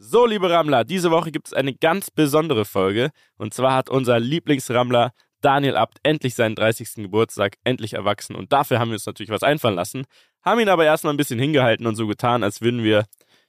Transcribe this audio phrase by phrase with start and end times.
[0.00, 3.10] So, liebe Rammler, diese Woche gibt es eine ganz besondere Folge.
[3.36, 7.02] Und zwar hat unser Lieblingsrammler Daniel Abt endlich seinen 30.
[7.02, 8.36] Geburtstag, endlich erwachsen.
[8.36, 10.04] Und dafür haben wir uns natürlich was einfallen lassen.
[10.44, 13.06] Haben ihn aber erstmal ein bisschen hingehalten und so getan, als würden wir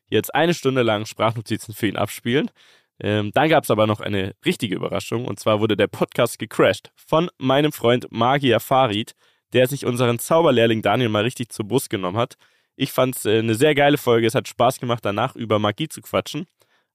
[0.07, 2.49] jetzt eine Stunde lang Sprachnotizen für ihn abspielen.
[2.99, 5.25] Ähm, dann gab es aber noch eine richtige Überraschung.
[5.25, 9.13] Und zwar wurde der Podcast gecrashed von meinem Freund Magier Farid,
[9.53, 12.37] der sich unseren Zauberlehrling Daniel mal richtig zur Brust genommen hat.
[12.81, 14.25] Ich fand es äh, eine sehr geile Folge.
[14.25, 16.45] Es hat Spaß gemacht, danach über Magie zu quatschen.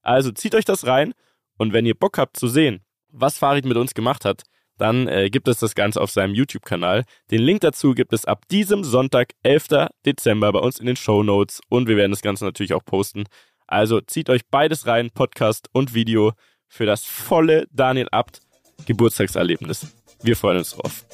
[0.01, 1.13] Also zieht euch das rein
[1.59, 4.41] und wenn ihr Bock habt zu sehen, was Farid mit uns gemacht hat,
[4.79, 7.03] dann äh, gibt es das Ganze auf seinem YouTube-Kanal.
[7.29, 9.89] Den Link dazu gibt es ab diesem Sonntag, 11.
[10.07, 13.25] Dezember, bei uns in den Show Notes und wir werden das Ganze natürlich auch posten.
[13.67, 16.33] Also zieht euch beides rein, Podcast und Video,
[16.67, 18.39] für das volle Daniel Abt
[18.87, 19.85] Geburtstagserlebnis.
[20.23, 21.05] Wir freuen uns drauf.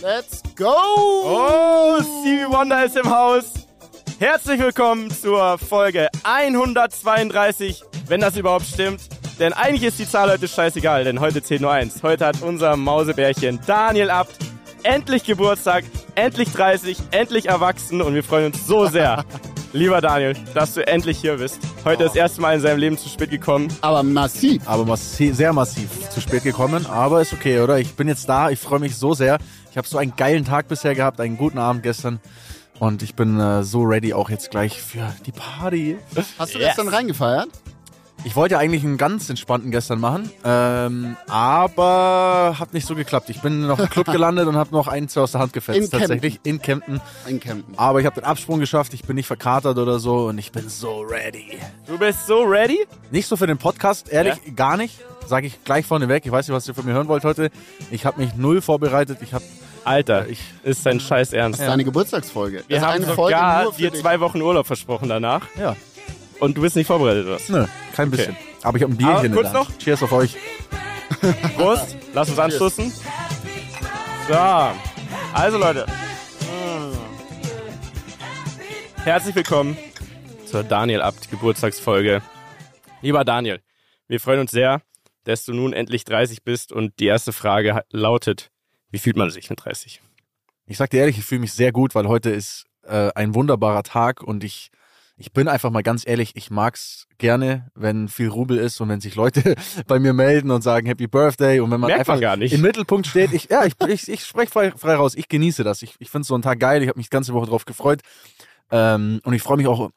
[0.00, 0.74] Let's go!
[1.24, 3.66] Oh, Stevie Wonder ist im Haus.
[4.20, 9.00] Herzlich willkommen zur Folge 132, wenn das überhaupt stimmt.
[9.38, 12.02] Denn eigentlich ist die Zahl heute scheißegal, denn heute zählt nur eins.
[12.02, 14.36] Heute hat unser Mausebärchen Daniel Abt
[14.82, 15.84] endlich Geburtstag,
[16.16, 19.24] endlich 30, endlich erwachsen und wir freuen uns so sehr,
[19.72, 21.58] lieber Daniel, dass du endlich hier bist.
[21.86, 23.68] Heute das erste Mal in seinem Leben zu spät gekommen.
[23.80, 24.60] Aber massiv.
[24.66, 27.78] Aber massi sehr massiv zu spät gekommen, aber ist okay, oder?
[27.78, 29.38] Ich bin jetzt da, ich freue mich so sehr.
[29.70, 32.20] Ich habe so einen geilen Tag bisher gehabt, einen guten Abend gestern.
[32.80, 35.96] Und ich bin äh, so ready auch jetzt gleich für die Party.
[36.38, 36.68] Hast du Yes.
[36.68, 37.48] gestern reingefeiert?
[38.24, 43.30] Ich wollte ja eigentlich einen ganz entspannten gestern machen, ähm, aber hat nicht so geklappt.
[43.30, 45.76] Ich bin noch im Club gelandet und habe noch einen zwei aus der Hand gefetzt,
[45.78, 46.00] In Kempten.
[46.00, 47.00] tatsächlich, in Kempten.
[47.26, 47.78] In Campen.
[47.78, 50.68] Aber ich habe den Absprung geschafft, ich bin nicht verkatert oder so und ich bin
[50.68, 51.58] so ready.
[51.86, 52.86] Du bist so ready?
[53.10, 54.98] Nicht so für den Podcast, ehrlich, gar nicht.
[55.26, 56.26] Sage ich gleich vorneweg.
[56.26, 57.50] Ich weiß nicht, was ihr von mir hören wollt heute.
[57.90, 59.18] Ich habe mich null vorbereitet.
[59.22, 59.44] Ich habe
[59.84, 61.58] Alter, ich ist dein Scheiß Ernst.
[61.58, 62.64] Das ist deine Geburtstagsfolge.
[62.68, 64.00] Wir haben eine Folge sogar nur für dir dich.
[64.00, 65.76] zwei Wochen Urlaub versprochen danach ja,
[66.38, 67.34] und du bist nicht vorbereitet, oder?
[67.36, 67.48] was?
[67.48, 68.36] nö, kein bisschen.
[68.62, 69.70] Aber ich habe ein Bierchen Aber in kurz der Hand.
[69.70, 69.78] noch.
[69.78, 70.36] Cheers auf euch.
[71.56, 72.92] Prost, lass uns anstoßen.
[74.28, 74.34] So,
[75.32, 75.86] also Leute.
[79.04, 79.76] Herzlich willkommen
[80.44, 82.22] zur Daniel Abt Geburtstagsfolge.
[83.00, 83.60] Lieber Daniel,
[84.08, 84.82] wir freuen uns sehr,
[85.24, 88.50] dass du nun endlich 30 bist und die erste Frage lautet,
[88.90, 90.02] wie fühlt man sich mit 30?
[90.66, 93.82] Ich sag dir ehrlich, ich fühle mich sehr gut, weil heute ist äh, ein wunderbarer
[93.82, 94.70] Tag und ich
[95.20, 99.02] ich bin einfach mal ganz ehrlich, ich mag's gerne, wenn viel Rubel ist und wenn
[99.02, 99.54] sich Leute
[99.86, 102.54] bei mir melden und sagen Happy Birthday und wenn man Merkt einfach man gar nicht.
[102.54, 103.34] im Mittelpunkt steht.
[103.34, 105.14] Ich, ja, ich, ich, ich spreche frei, frei raus.
[105.14, 105.82] Ich genieße das.
[105.82, 106.82] Ich, ich finde so einen Tag geil.
[106.82, 108.00] Ich habe mich die ganze Woche drauf gefreut.
[108.70, 109.90] Ähm, und ich freue mich auch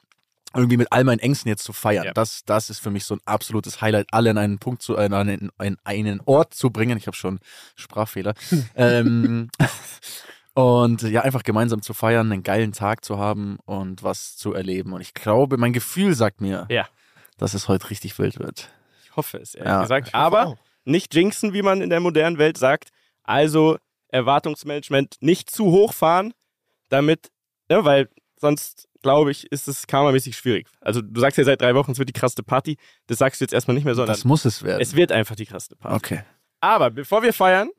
[0.56, 2.06] irgendwie mit all meinen Ängsten jetzt zu feiern.
[2.06, 2.14] Ja.
[2.14, 5.06] Das, das ist für mich so ein absolutes Highlight, alle in einen Punkt zu, äh,
[5.06, 6.98] in einen, in einen Ort zu bringen.
[6.98, 7.40] Ich habe schon
[7.76, 8.34] Sprachfehler.
[8.76, 9.50] ähm,
[10.54, 14.94] und ja, einfach gemeinsam zu feiern, einen geilen Tag zu haben und was zu erleben.
[14.94, 16.88] Und ich glaube, mein Gefühl sagt mir, Ja.
[17.38, 18.70] dass es heute richtig wild wird.
[19.04, 20.14] Ich hoffe es, ehrlich Ja, gesagt.
[20.14, 20.58] Aber auch.
[20.86, 22.90] nicht jinxen, wie man in der modernen Welt sagt.
[23.24, 23.78] Also
[24.10, 26.34] Erwartungsmanagement nicht zu hoch fahren,
[26.90, 27.32] damit,
[27.70, 28.10] ja, weil
[28.40, 30.68] sonst, glaube ich, ist es karmamäßig schwierig.
[30.82, 32.78] Also du sagst ja seit drei Wochen, es wird die krasseste Party.
[33.08, 34.82] Das sagst du jetzt erstmal nicht mehr, sondern Das muss es werden.
[34.82, 35.96] es wird einfach die krasseste Party.
[35.96, 36.24] okay.
[36.62, 37.70] Aber bevor wir feiern,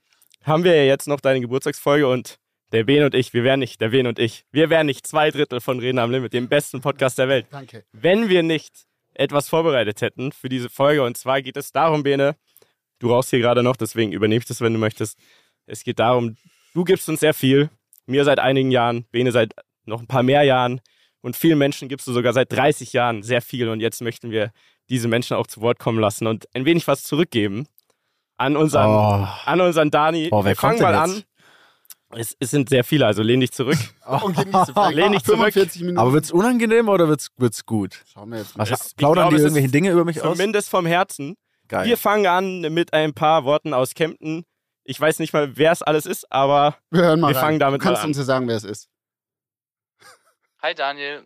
[0.45, 2.39] haben wir ja jetzt noch deine Geburtstagsfolge und
[2.73, 5.31] der Ben und ich, wir wären nicht, der Ben und ich, wir wären nicht zwei
[5.31, 7.85] Drittel von Reden am Limit, dem besten Podcast der Welt Danke.
[7.93, 8.73] wenn wir nicht
[9.15, 11.03] etwas vorbereitet hätten für diese Folge.
[11.05, 12.37] Und zwar geht es darum, Bene,
[12.99, 15.19] du rauchst hier gerade noch, deswegen übernehme ich das, wenn du möchtest.
[15.67, 16.37] Es geht darum,
[16.75, 17.71] du gibst uns sehr viel.
[18.07, 19.55] Mir seit einigen Jahren, Bene seit
[19.87, 20.81] noch ein paar mehr Jahren.
[21.25, 23.69] Und vielen Menschen gibst du sogar seit 30 Jahren sehr viel.
[23.71, 24.51] Und jetzt möchten wir
[24.91, 27.67] diese Menschen auch zu Wort kommen lassen und ein wenig was zurückgeben
[28.37, 29.27] an unseren, Oh.
[29.47, 30.29] an unseren Dani.
[30.33, 31.17] Oh, wer wir fangen kommt denn mal jetzt?
[32.13, 32.21] an.
[32.21, 33.79] Es, es sind sehr viele, also lehn dich zurück.
[34.07, 35.39] Vielleicht Lehn dich zurück.
[35.53, 35.99] 45 Minuten.
[35.99, 38.05] Aber wird's ununangenehm oder wird's, wird's gut?
[38.13, 38.71] Schauen wir jetzt mal.
[38.71, 40.37] Was, Es- ich plaudern glaube, die es irgendwelche Dinge über mich aus?
[40.37, 41.35] Zumindest vom Herzen.
[41.69, 41.87] Geil.
[41.87, 44.45] Wir fangen an mit ein paar Worten aus Kempten.
[44.85, 47.81] Ich weiß nicht mal, wer es alles ist, aber Wir hören mal wir fangen damit
[47.81, 48.11] du kannst mal an.
[48.11, 48.89] uns ja sagen, wer es ist.
[50.65, 51.23] Hi Daniel,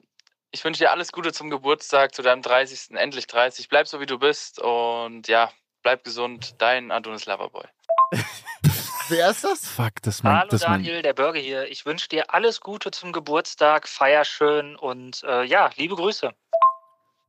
[0.50, 2.96] ich wünsche dir alles Gute zum Geburtstag, zu deinem 30.
[2.96, 3.68] Endlich 30.
[3.68, 5.52] Bleib so wie du bist und ja,
[5.84, 6.56] bleib gesund.
[6.58, 7.62] Dein Adonis Loverboy.
[9.08, 9.64] Wer ist das?
[9.64, 11.70] Fuck, das ist mein, Hallo das ist mein, Daniel, der Burger hier.
[11.70, 16.32] Ich wünsche dir alles Gute zum Geburtstag, feier schön und äh, ja, liebe Grüße.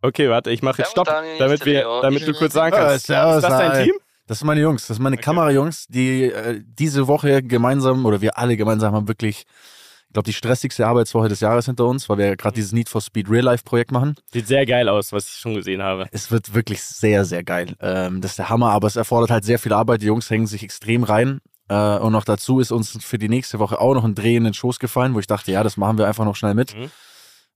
[0.01, 3.05] okay, warte, ich mache jetzt Stopp, Daniel, damit, wir, damit du kurz sagen kannst.
[3.05, 3.85] servus, ist das dein.
[3.85, 3.95] Team?
[4.25, 5.25] Das sind meine Jungs, das sind meine Okay.
[5.25, 9.45] Kamerajungs, die äh, diese Woche gemeinsam oder wir alle gemeinsam haben wirklich,
[10.09, 12.99] ich glaube, die stressigste Arbeitswoche des Jahres hinter uns, weil wir gerade dieses Need for
[12.99, 14.15] Speed Real Life Projekt machen.
[14.33, 16.07] Sieht sehr geil aus, was ich schon gesehen habe.
[16.11, 17.75] Es wird wirklich sehr, sehr geil.
[17.79, 20.01] Ähm, das ist der Hammer, aber es erfordert halt sehr viel Arbeit.
[20.01, 21.41] Die Jungs hängen sich extrem rein.
[21.67, 24.45] Äh, und noch dazu ist uns für die nächste Woche auch noch ein Dreh in
[24.45, 26.75] den Schoß gefallen, wo ich dachte, ja, das machen wir einfach noch schnell mit.
[26.75, 26.89] Mhm.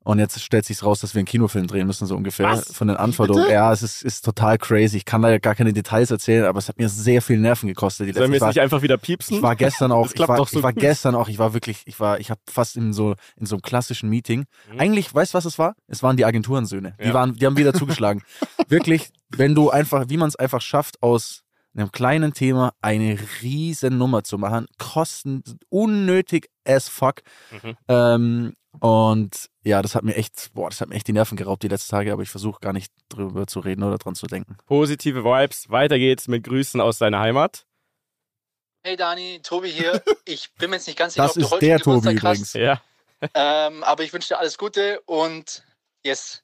[0.04, 2.48] Und jetzt stellt sich raus, dass wir einen Kinofilm drehen müssen, so ungefähr.
[2.48, 2.74] Was?
[2.74, 3.44] Von den Anforderungen.
[3.46, 3.54] Bitte?
[3.56, 4.98] Ja, es ist, ist total crazy.
[4.98, 8.08] Ich kann da gar keine Details erzählen, aber es hat mir sehr viel Nerven gekostet.
[8.08, 9.38] Die Sollen wir jetzt nicht einfach wieder piepsen?
[9.38, 11.54] ich war gestern auch, ich klappt war, doch so ich war gestern auch, ich war
[11.54, 14.46] wirklich, ich war, ich habe fast in so in so einem klassischen Meeting.
[14.72, 14.80] Mhm.
[14.80, 15.76] Eigentlich, weißt du, was es war?
[15.88, 16.96] Es waren die Agenturensöhne.
[17.02, 17.14] Die Ja.
[17.14, 18.22] waren, die haben wieder zugeschlagen.
[18.68, 21.44] wirklich, wenn du einfach, wie man es einfach schafft, aus
[21.76, 27.22] einem kleinen Thema eine riesen Nummer zu machen, kosten unnötig as fuck.
[27.52, 27.78] Mhm.
[27.88, 31.64] Ähm, und ja, das hat mir echt, boah, das hat mir echt die Nerven geraubt
[31.64, 34.58] die letzten Tage, aber ich versuche gar nicht drüber zu reden oder dran zu denken.
[34.66, 35.70] Positive Vibes.
[35.70, 37.66] Weiter geht's mit Grüßen aus deiner Heimat.
[38.84, 40.02] Hey Dani, Tobi hier.
[40.26, 42.16] Ich bin mir jetzt nicht ganz sicher, Das ob du ist heute der Tobi Geburtstag
[42.16, 42.54] übrigens.
[42.56, 42.82] hast, Ja.
[43.68, 45.64] ähm, aber ich wünsche dir alles Gute und
[46.04, 46.44] yes,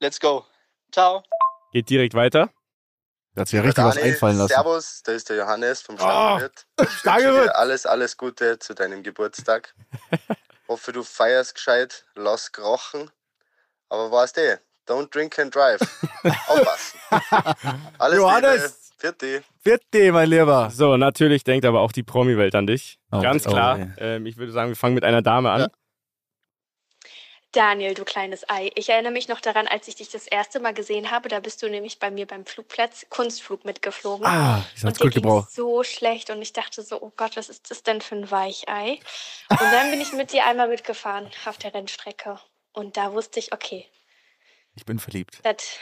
[0.00, 0.44] let's go.
[0.92, 1.22] Ciao.
[1.72, 2.50] Geht direkt weiter.
[3.34, 4.48] Da hat sich ja richtig was Daniel, einfallen lassen.
[4.54, 6.66] Servus, da ist der Johannes vom Oh, Stammwirt.
[6.88, 7.44] Stangewirt.
[7.46, 9.74] dir alles, alles Gute zu deinem Geburtstag.
[10.68, 13.10] Hoffe, du feierst gescheit, lass krochen.
[13.88, 15.80] Aber was eh, don't drink and drive.
[16.46, 16.98] Aufpassen.
[17.98, 18.78] Alles Johannes.
[18.98, 19.42] Vierte.
[19.60, 20.70] Vierte, mein Lieber.
[20.70, 23.00] So, natürlich denkt aber auch die Promi-Welt an dich.
[23.10, 23.78] Oh, Ganz oh, klar.
[23.78, 23.88] ey.
[23.98, 25.60] ähm, ich würde sagen, wir fangen mit einer Dame an.
[25.62, 25.68] Ja.
[27.52, 28.70] Daniel, du kleines Ei.
[28.76, 31.28] Ich erinnere mich noch daran, als ich dich das erste Mal gesehen habe.
[31.28, 34.26] Da bist du nämlich bei mir beim Flugplatz Kunstflug mitgeflogen.
[34.26, 35.50] Ah, ich dir gut gebraucht.
[35.50, 38.98] so schlecht und ich dachte so, oh Gott, was ist das denn für ein Weichei?
[39.50, 42.40] Und dann bin ich mit dir einmal mitgefahren auf der Rennstrecke.
[42.72, 43.86] Und da wusste ich, okay,
[44.74, 45.40] Ich bin verliebt.
[45.42, 45.76] das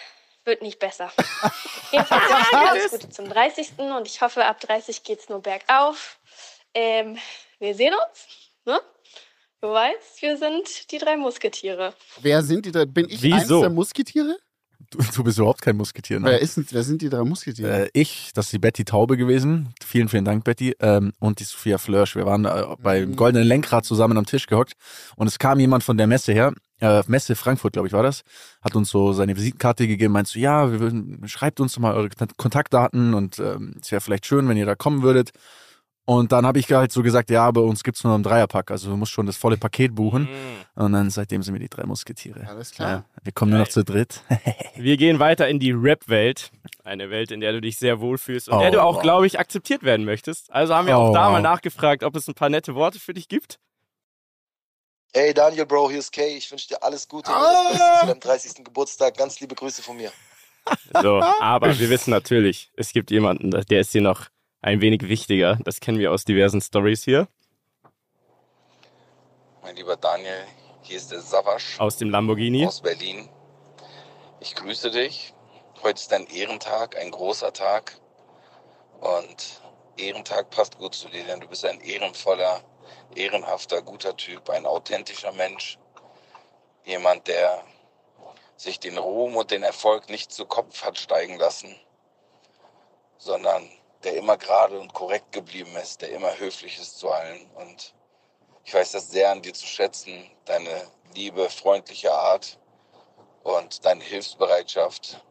[0.45, 1.13] wird nicht besser.
[1.93, 3.79] Jedenfalls alles Gute zum 30.
[3.79, 6.19] Und ich hoffe, ab 30 geht's nur bergauf.
[6.75, 7.17] Ähm,
[7.61, 8.27] wir sehen uns.
[8.65, 8.81] Ne?
[9.63, 11.93] Du weißt, wir sind die drei Musketiere.
[12.23, 12.87] Wer sind die drei?
[12.87, 13.57] Bin ich Wieso?
[13.57, 14.37] eins der Musketiere?
[14.91, 16.19] Du, du bist überhaupt kein Musketier.
[16.19, 16.31] Ne?
[16.31, 17.85] Wer, ist, wer sind die drei Musketiere?
[17.85, 19.75] Äh, ich, das ist die Betty Taube gewesen.
[19.85, 20.75] Vielen, vielen Dank, Betty.
[20.81, 22.17] Ähm, und die Sophia Flörsch.
[22.17, 23.17] Wir waren äh, beim Mhm.
[23.17, 24.73] Goldenen Lenkrad zusammen am Tisch gehockt.
[25.17, 26.55] Und es kam jemand von der Messe her.
[26.81, 28.23] Äh, Messe Frankfurt, glaube ich, war das.
[28.63, 30.15] Hat uns so seine Visitenkarte gegeben.
[30.15, 33.93] Meinst du, ja, wir würden, schreibt uns doch mal eure Kont- Kontaktdaten und ähm, es
[33.93, 35.33] wäre vielleicht schön, wenn ihr da kommen würdet.
[36.13, 38.73] Und dann habe ich halt so gesagt, ja, bei uns gibt's nur einen Dreierpack.
[38.73, 40.23] Also du musst schon das volle Paket buchen.
[40.23, 40.83] Mhm.
[40.83, 42.49] Und dann seitdem sind wir die drei Musketiere.
[42.49, 42.91] Alles klar.
[42.91, 43.73] Ja, wir kommen nur noch Geil.
[43.75, 44.23] zu dritt.
[44.75, 46.51] Wir gehen weiter in die Rap-Welt.
[46.83, 49.03] Eine Welt, in der du dich sehr wohlfühlst und Oh, der du auch, wow.
[49.03, 50.51] glaube ich, akzeptiert werden möchtest.
[50.51, 51.33] Also haben wir auch Oh, da wow.
[51.35, 53.61] mal nachgefragt, ob es ein paar nette Worte für dich gibt.
[55.13, 56.37] Hey Daniel, Bro, hier ist Kay.
[56.37, 58.01] Ich wünsche dir alles Gute und Ah!
[58.01, 58.65] zu deinem 30.
[58.65, 59.17] Geburtstag.
[59.17, 60.11] Ganz liebe Grüße von mir.
[61.03, 64.27] So, aber wir wissen natürlich, es gibt jemanden, der ist dir noch
[64.63, 65.59] ein wenig wichtiger.
[65.65, 67.29] Das kennen wir aus diversen Stories hier.
[69.63, 70.45] Mein lieber Daniel,
[70.83, 72.67] hier ist der Savasch Aus dem Lamborghini.
[72.67, 73.29] aus Berlin.
[74.41, 75.35] Ich grüße dich.
[75.83, 77.99] Heute ist dein Ehrentag, ein großer Tag.
[79.01, 79.63] Und
[79.97, 82.63] Ehrentag passt gut zu dir, denn du bist ein ehrenvoller,
[83.15, 85.79] ehrenhafter, guter Typ, ein authentischer Mensch.
[86.85, 87.63] Jemand, der
[88.57, 91.75] sich den Ruhm und den Erfolg nicht zu Kopf hat steigen lassen,
[93.17, 93.69] sondern
[94.05, 97.51] der immer gerade und korrekt geblieben ist, der immer höflich ist zu allen.
[97.53, 97.95] Und
[98.65, 102.59] ich weiß das sehr an dir zu schätzen, deine liebe, freundliche Art
[103.43, 105.23] und deine Hilfsbereitschaft.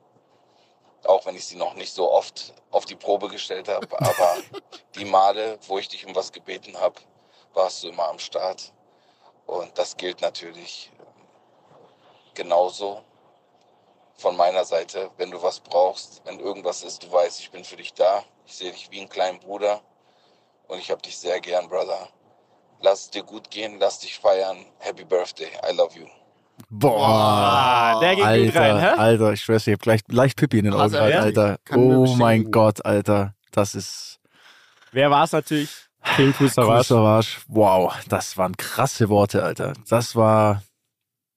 [1.06, 4.38] Auch wenn ich sie noch nicht so oft auf die Probe gestellt habe, aber
[4.96, 7.00] die Male, wo ich dich um was gebeten habe,
[7.54, 8.74] warst du immer am Start.
[9.46, 10.92] Und das gilt natürlich
[12.36, 13.04] genauso
[14.16, 15.10] von meiner Seite.
[15.18, 18.24] Wenn du was brauchst, wenn irgendwas ist, du weißt, ich bin für dich da.
[18.50, 19.80] Ich sehe dich wie einen kleinen Bruder
[20.68, 22.10] und ich habe dich sehr gern, Brother.
[22.82, 24.66] Lass es dir gut gehen, lass dich feiern.
[24.80, 26.08] Happy Birthday, I love you.
[26.68, 27.08] Boah.
[27.08, 29.00] Ah, der geht gut Alter, rein, hä?
[29.00, 30.98] Alter, ich schwör's dir, ich hab gleich leicht Pippi in den Augen, Also?
[30.98, 31.60] Alter.
[31.70, 33.36] Nur Oh mein Gott, Alter.
[33.52, 34.20] Das ist
[34.92, 35.70] Wer war es natürlich?
[36.16, 36.86] King Cool Savage.
[36.86, 37.28] Savage.
[37.50, 39.74] Wow, das waren krasse Worte, Alter.
[39.88, 40.64] Das war,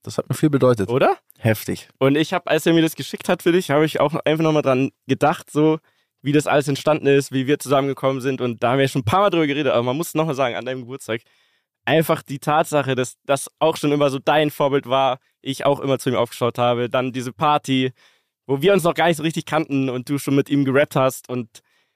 [0.02, 0.88] das hat mir viel bedeutet.
[0.88, 1.18] Oder?
[1.38, 1.90] Heftig.
[1.98, 4.44] Und ich habe, als er mir das geschickt hat für dich, habe ich auch einfach
[4.44, 5.78] nochmal dran gedacht, so
[6.22, 8.40] wie das alles entstanden ist, wie wir zusammengekommen sind.
[8.40, 10.54] Und da haben wir schon ein paar Mal drüber geredet, aber man muss nochmal sagen,
[10.54, 11.22] an deinem Geburtstag,
[11.84, 15.98] einfach die Tatsache, dass das auch schon immer so dein Vorbild war, ich auch immer
[15.98, 17.92] zu ihm aufgeschaut habe, dann diese Party,
[18.46, 20.94] wo wir uns noch gar nicht so richtig kannten und du schon mit ihm gerappt
[20.94, 21.48] hast und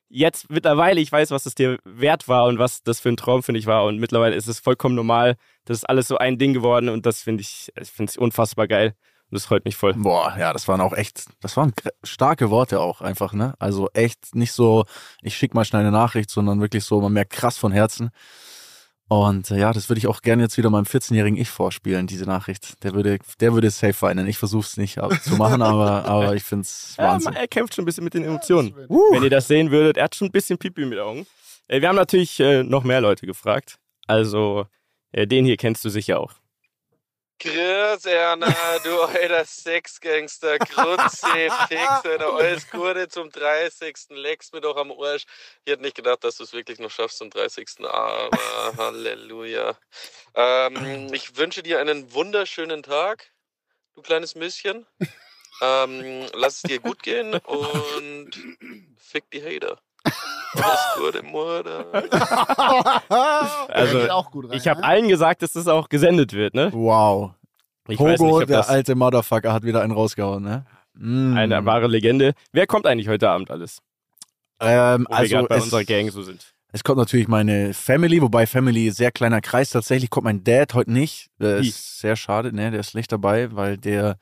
[0.08, 3.42] jetzt mittlerweile, ich weiß, was es dir wert war und was das für ein Traum
[3.44, 6.52] für dich war und mittlerweile ist es vollkommen normal, das ist alles so ein Ding
[6.52, 8.94] geworden und das finde ich, ich finde es unfassbar geil
[9.30, 9.94] das freut mich voll.
[9.94, 11.72] Boah, ja, das waren auch echt, das waren
[12.04, 13.54] starke Worte auch einfach, ne?
[13.58, 14.84] Also echt nicht so,
[15.22, 18.10] ich schick mal schnell eine Nachricht, sondern wirklich so, man merkt krass von Herzen.
[19.08, 22.24] Und äh, ja, das würde ich auch gerne jetzt wieder meinem 14-jährigen Ich vorspielen, diese
[22.24, 22.82] Nachricht.
[22.82, 24.26] Der würde, der würde safe weinen.
[24.26, 27.34] Ich versuche es nicht zu machen, aber, aber ich finde es Ja, Wahnsinn.
[27.34, 28.74] er kämpft schon ein bisschen mit den Emotionen.
[28.88, 29.12] Uh.
[29.12, 31.26] Wenn ihr das sehen würdet, er hat schon ein bisschen Pipi mit den Augen.
[31.68, 33.78] Wir haben natürlich äh, noch mehr Leute gefragt.
[34.08, 34.66] Also,
[35.12, 36.32] äh, den hier kennst du sicher auch.
[37.38, 41.26] Grüß, Erna, du alter Sexgangster, Grutze,
[41.68, 43.94] Fix, Alter, alles Gute zum 30.
[44.10, 45.26] Leckst mir doch am Arsch.
[45.64, 47.68] Ich hätte nicht gedacht, dass du es wirklich noch schaffst zum 30.
[47.80, 48.30] Aber
[48.78, 49.78] Halleluja.
[50.34, 53.30] Ähm, ich wünsche dir einen wunderschönen Tag,
[53.94, 54.86] du kleines Müsschen.
[55.60, 58.30] Ähm, lass es dir gut gehen und
[58.98, 59.78] fick die Hater.
[60.54, 61.84] Alles Gute, Mutter.
[63.68, 64.86] Also, geht auch gut rein, ich habe ne?
[64.86, 66.70] allen gesagt, dass das auch gesendet wird, ne?
[66.72, 67.32] Wow.
[67.88, 70.64] Ich weiß Pogo, nicht, der das alte Motherfucker, hat wieder einen rausgehauen, ne?
[70.94, 71.36] Mm.
[71.36, 72.32] eine wahre Legende.
[72.52, 73.82] Wer kommt eigentlich heute Abend alles?
[74.60, 76.54] Ähm, also bei es, unserer Gang so sind.
[76.72, 79.70] es kommt natürlich meine Family, wobei Family sehr kleiner Kreis.
[79.70, 81.28] Tatsächlich kommt mein Dad heute nicht.
[81.38, 81.68] Das Wie?
[81.68, 82.70] ist sehr schade, ne?
[82.70, 84.16] Der ist nicht dabei, weil der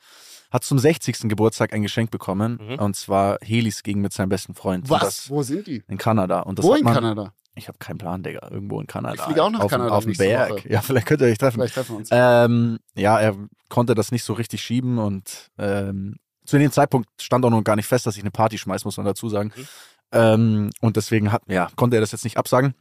[0.51, 1.29] hat zum 60.
[1.29, 2.59] Geburtstag ein Geschenk bekommen.
[2.61, 2.79] Mhm.
[2.79, 4.85] Und zwar Helis gegen mit seinem besten Freund.
[4.85, 5.01] Und Was?
[5.01, 5.83] Das Wo sind die?
[5.87, 6.41] in Kanada.
[6.41, 7.33] Und das Wo in man, Kanada?
[7.55, 8.49] Ich habe keinen Plan, Digga.
[8.51, 9.15] Irgendwo in Kanada.
[9.15, 10.51] Ich fliege auch nach auf, Kanada Auf dem Berg.
[10.51, 10.69] Woche.
[10.69, 11.55] Ja, vielleicht könnt ihr euch treffen.
[11.55, 12.09] Vielleicht treffen wir uns.
[12.11, 13.35] Ähm, ja, er
[13.69, 17.75] konnte das nicht so richtig schieben und ähm, zu dem Zeitpunkt stand auch noch gar
[17.75, 19.51] nicht fest, dass ich eine Party schmeiß, muss man dazu sagen.
[19.55, 19.67] Mhm.
[20.11, 22.75] Ähm, und deswegen hat, ja, konnte er das jetzt nicht absagen.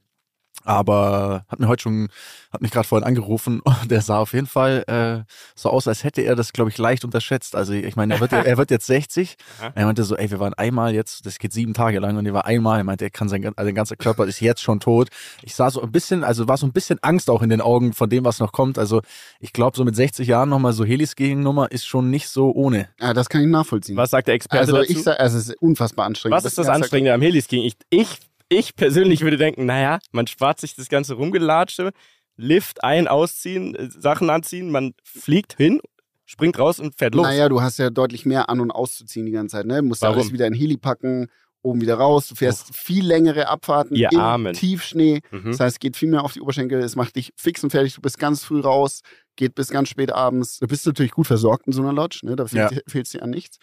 [0.63, 2.09] Aber hat mir heute schon,
[2.53, 6.05] hat mich gerade vorhin angerufen und der sah auf jeden Fall äh, so aus, als
[6.05, 7.55] hätte er das, glaube ich, leicht unterschätzt.
[7.57, 9.37] Also ich meine, er wird, er wird jetzt 60.
[9.61, 9.73] Aha.
[9.75, 12.33] Er meinte so, ey, wir waren einmal jetzt, das geht sieben Tage lang und er
[12.33, 15.09] war einmal, er meinte, er kann sein, also sein ganzer Körper ist jetzt schon tot.
[15.43, 17.93] Ich sah so ein bisschen, also war so ein bisschen Angst auch in den Augen
[17.93, 18.79] von dem, was noch kommt.
[18.79, 19.03] Also
[19.41, 22.89] ich glaube, so mit 60 Jahren nochmal so Helis-Nummer ist schon nicht so ohne.
[23.01, 23.97] Ja, das kann ich nachvollziehen.
[23.97, 24.93] Was sagt der Experte also dazu?
[24.93, 26.37] ich sag, also es ist unfassbar anstrengend.
[26.37, 27.63] Was ist das Anstrengende am Helis King?
[27.63, 28.21] Ich, ich,
[28.55, 31.93] ich persönlich würde denken, naja, man spart sich das ganze Rumgelatsche,
[32.37, 35.81] Lift ein, ausziehen, äh, Sachen anziehen, man fliegt hin,
[36.27, 37.25] springt raus und fährt los.
[37.25, 39.67] Naja, du hast ja deutlich mehr an- und auszuziehen die ganze Zeit.
[39.67, 39.77] Ne?
[39.77, 40.21] Du musst ja Warum?
[40.23, 41.29] alles wieder in Heli packen,
[41.63, 42.27] oben wieder raus.
[42.27, 44.53] Du fährst viel längere Abfahrten Ihr im Armen.
[44.53, 45.21] Tiefschnee.
[45.31, 45.45] Mhm.
[45.53, 46.81] Das heißt, es geht viel mehr auf die Oberschenkel.
[46.81, 47.95] Es macht dich fix und fertig.
[47.95, 49.03] Du bist ganz früh raus,
[49.37, 50.59] geht bis ganz spät abends.
[50.59, 52.19] Du bist natürlich gut versorgt in so einer Lodge.
[52.25, 52.35] Ne?
[52.35, 53.01] Da fehlt Ja.
[53.01, 53.59] es dir an nichts.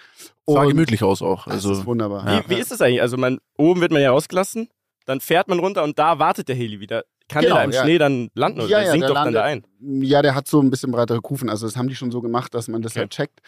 [0.47, 1.43] Sah Und gemütlich aus auch.
[1.43, 2.25] Das Also ist wunderbar.
[2.25, 2.43] Ja.
[2.47, 3.01] Wie, wie ist das eigentlich?
[3.01, 4.69] Also man, oben wird man ja rausgelassen,
[5.05, 7.03] dann fährt man runter und da wartet der Heli wieder.
[7.27, 7.83] Kann Genau, der da im ja.
[7.83, 10.01] Schnee dann landen oder Ja, der ja, sinkt doch dann da landet- ein?
[10.03, 11.49] Ja, der hat so ein bisschen breitere Kufen.
[11.49, 12.99] Also das haben die schon so gemacht, dass man das Okay.
[13.01, 13.39] halt checkt,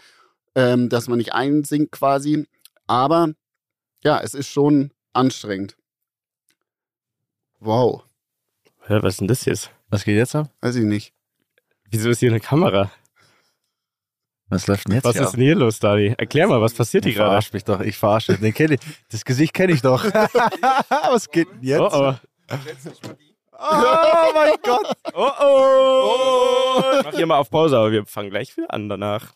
[0.55, 2.47] ähm, dass man nicht einsinkt quasi.
[2.87, 3.33] Aber
[4.03, 5.75] ja, es ist schon anstrengend.
[7.59, 8.03] Wow,
[8.87, 9.71] Hä, was ist denn das jetzt?
[9.89, 10.49] was geht jetzt ab?
[10.61, 11.13] weiß ich nicht.
[11.89, 12.91] Wieso ist hier eine Kamera?
[14.53, 16.13] Was läuft denn jetzt Was hier ist denn hier los, Dani?
[16.17, 17.29] Erklär mal, was passiert hier Ich gerade?
[17.31, 18.37] verarsche mich doch, ich verarsche.
[18.37, 18.79] Den kenn ich,
[19.09, 20.03] das Gesicht kenne ich doch.
[20.89, 21.79] Was geht denn jetzt?
[21.81, 22.13] Oh oh.
[23.59, 24.93] Oh mein Gott.
[25.13, 26.81] Oh oh.
[26.99, 29.33] Ich mach hier mal auf Pause, aber wir fangen gleich wieder an danach.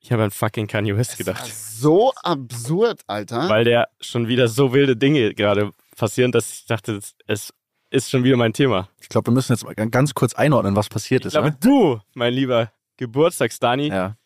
[0.00, 1.44] Ich habe an fucking Kanye West gedacht.
[1.46, 3.48] So absurd, Alter.
[3.48, 7.52] Weil der schon wieder so wilde Dinge gerade passieren, dass ich dachte, es-
[7.90, 8.88] ist schon wieder mein Thema.
[9.00, 11.32] Ich glaube, wir müssen jetzt mal ganz kurz einordnen, was passiert Ich ist.
[11.32, 11.56] glaube, Ne?
[11.60, 14.16] du, mein lieber Geburtstagsdani, Ja.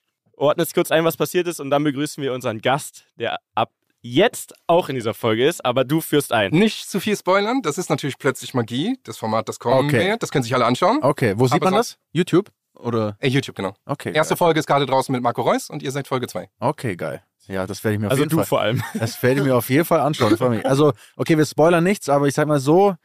[0.43, 3.71] Ordnest kurz ein, was passiert ist und dann begrüßen wir unseren Gast, der ab
[4.05, 6.51] jetzt auch in dieser Folge ist, aber du führst ein.
[6.53, 10.09] Nicht zu viel spoilern, das ist natürlich plötzlich Magie, das Format, das kommen Okay.
[10.11, 10.23] wird.
[10.23, 10.99] Das können sich alle anschauen.
[11.03, 11.99] Okay, wo sieht Aber man das?
[12.11, 12.51] YouTube?
[12.75, 13.17] Oder?
[13.21, 13.75] Äh, YouTube, genau.
[13.87, 14.13] Okay.
[14.13, 16.41] Erste Folge ist gerade draußen mit Marco Reus und ihr seid Folge 2.
[16.41, 16.49] geil.
[16.59, 17.23] Okay, geil.
[17.47, 18.47] Ja, das werde ich mir auf Also jeden du Fall.
[18.47, 18.83] vor allem.
[18.95, 20.37] Das werde ich mir auf jeden Fall anschauen.
[20.65, 22.97] Also, okay, wir spoilern nichts, aber ich sag mal so,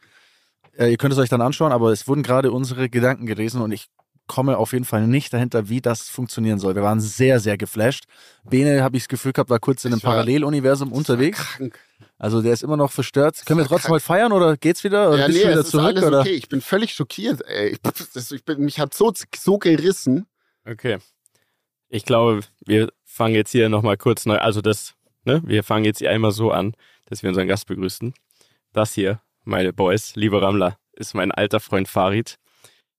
[0.76, 3.70] äh, ihr könnt es euch dann anschauen, aber es wurden gerade unsere Gedanken gelesen und
[3.70, 3.86] ich
[4.28, 6.76] komme auf jeden Fall nicht dahinter, wie das funktionieren soll.
[6.76, 8.04] Wir waren sehr, sehr geflasht.
[8.48, 11.38] Bene, habe ich das Gefühl gehabt, war kurz in einem war- Paralleluniversum unterwegs.
[11.56, 11.78] Krank.
[12.18, 13.42] Also der ist immer noch verstört.
[13.46, 15.08] Können wir trotzdem heute feiern oder geht's wieder?
[15.10, 15.86] Oder Ja, bist nee, du wieder es ist zurück?
[15.86, 16.20] alles oder?
[16.20, 16.30] okay.
[16.34, 17.76] Ich bin völlig schockiert, ey.
[18.32, 20.26] Ich, bin, mich hat so, so gerissen.
[20.64, 20.98] Okay.
[21.88, 24.36] Ich glaube, wir fangen jetzt hier nochmal kurz neu.
[24.38, 24.94] Also das,
[25.24, 25.42] ne?
[25.44, 26.74] Wir fangen jetzt hier einmal so an,
[27.06, 28.12] dass wir unseren Gast begrüßen.
[28.72, 32.36] Das hier, meine Boys, liebe Rammler, ist mein alter Freund Farid,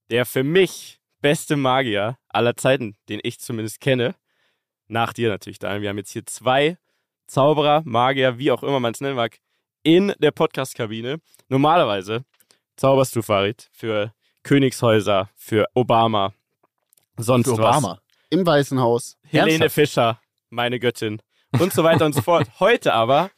[0.10, 4.16] der für mich beste Magier aller Zeiten, den ich zumindest kenne.
[4.88, 5.82] Nach dir natürlich, Daniel.
[5.82, 6.78] Wir haben jetzt hier zwei
[7.28, 9.38] Zauberer, Magier, wie auch immer man es nennen mag,
[9.84, 11.22] in der Podcast-Kabine.
[11.48, 12.26] Normalerweise
[12.76, 16.34] zauberst du, Farid, für Königshäuser, für Obama,
[17.18, 17.78] sonst Für was.
[17.78, 18.02] Obama.
[18.30, 19.18] Im Weißen Haus.
[19.28, 19.76] Helene Ernsthaft?
[19.76, 21.22] Fischer, meine Göttin
[21.60, 22.48] und so weiter und so fort.
[22.60, 23.32] Heute aber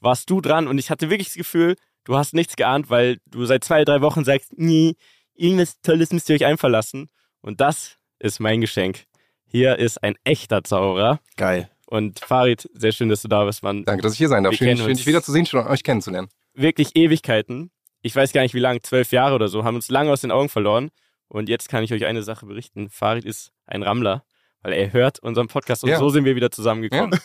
[0.00, 3.44] warst du dran und ich hatte wirklich das Gefühl, du hast nichts geahnt, weil du
[3.44, 4.96] seit zwei, drei Wochen sagst, nie,
[5.34, 7.10] irgendwas Tolles müsst ihr euch einfallen lassen.
[7.42, 9.04] Und das ist mein Geschenk.
[9.46, 11.20] Hier ist ein echter Zauberer.
[11.36, 11.70] Geil.
[11.86, 13.84] Und Farid, sehr schön, dass du da bist, Mann.
[13.84, 14.52] Danke, dass ich hier sein darf.
[14.52, 16.28] Wir Schön, schön dich wiederzusehen, schön euch kennenzulernen.
[16.54, 17.70] Wirklich Ewigkeiten.
[18.02, 20.30] Ich weiß gar nicht, wie lange, zwölf Jahre oder so, haben uns lange aus den
[20.30, 20.90] Augen verloren.
[21.28, 22.90] Und jetzt kann ich euch eine Sache berichten.
[22.90, 24.24] Farid ist ein Rammler,
[24.62, 25.98] weil er hört unseren Podcast und Ja.
[25.98, 27.18] so sind wir wieder zusammengekommen.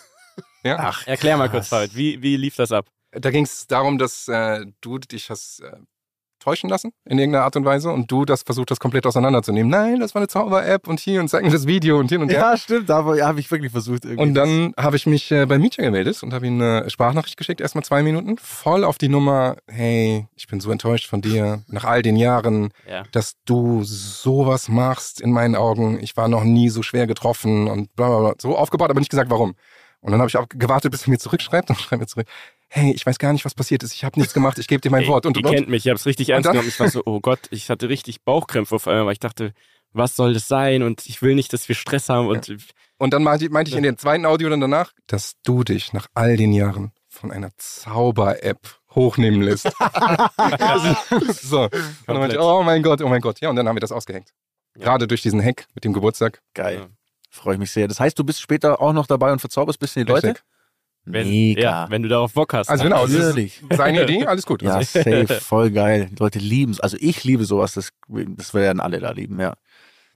[0.64, 0.78] Ja.
[0.80, 1.68] Ach, Erklär mal kurz.
[1.68, 2.88] Farid, wie, wie lief das ab?
[3.12, 5.78] Da ging es darum, dass äh, du dich hast äh,
[6.46, 9.70] täuschen lassen in irgendeiner Art und Weise und du das versucht hast komplett auseinanderzunehmen.
[9.70, 12.30] Nein, das war eine Zauber-App und hier und zeig mir das Video und hin und
[12.30, 12.40] her.
[12.40, 14.06] Ja, stimmt, da habe hab ich wirklich versucht.
[14.06, 17.36] Irgendwie Und dann habe ich mich äh, bei Mietja gemeldet und habe ihm eine Sprachnachricht
[17.36, 21.64] geschickt, erstmal zwei Minuten, voll auf die Nummer, hey, ich bin so enttäuscht von dir,
[21.68, 23.04] nach all den Jahren, Ja.
[23.12, 26.00] dass du sowas machst in meinen Augen.
[26.02, 28.34] Ich war noch nie so schwer getroffen und bla bla bla.
[28.40, 29.56] So aufgebaut, aber nicht gesagt, warum.
[30.02, 32.28] Und dann habe ich auch gewartet, bis er mir zurückschreibt und schreibt mir zurück,
[32.68, 34.90] hey, ich weiß gar nicht, was passiert ist, ich habe nichts gemacht, ich gebe dir
[34.90, 35.26] mein Ey, Wort.
[35.26, 36.68] Und, ihr und, kennt mich, ich habe es richtig ernst genommen.
[36.68, 39.54] Ich war so, oh Gott, ich hatte richtig Bauchkrämpfe auf einmal, weil ich dachte,
[39.94, 40.84] was soll das sein?
[40.84, 42.28] Und ich will nicht, dass wir Stress haben.
[42.28, 42.56] Und
[42.98, 46.08] Und dann meinte, meinte ich in dem zweiten Audio dann danach, dass du dich nach
[46.14, 48.60] all den Jahren von einer Zauber-App
[48.94, 49.66] hochnehmen lässt.
[51.42, 51.64] so.
[51.64, 51.72] Und
[52.08, 53.40] dann meinte ich, oh mein Gott, oh mein Gott.
[53.40, 54.34] Ja, und dann haben wir das ausgehängt.
[54.74, 56.42] Gerade durch diesen Hack mit dem Geburtstag.
[56.54, 56.88] Geil.
[57.30, 57.88] Freue ich mich sehr.
[57.88, 60.28] Das heißt, du bist später auch noch dabei und verzauberst ein bisschen die Leute?
[60.28, 60.44] Richtig.
[61.06, 61.62] Wenn, Mega.
[61.62, 62.70] ja, wenn du darauf Bock hast.
[62.70, 63.64] Also genau, das ist Natürlich.
[63.72, 64.62] seine Idee, alles gut.
[64.62, 66.10] Ja, Also, safe, voll geil.
[66.12, 66.80] Die Leute lieben es.
[66.80, 69.54] Also ich liebe sowas, das, das werden alle da lieben, ja.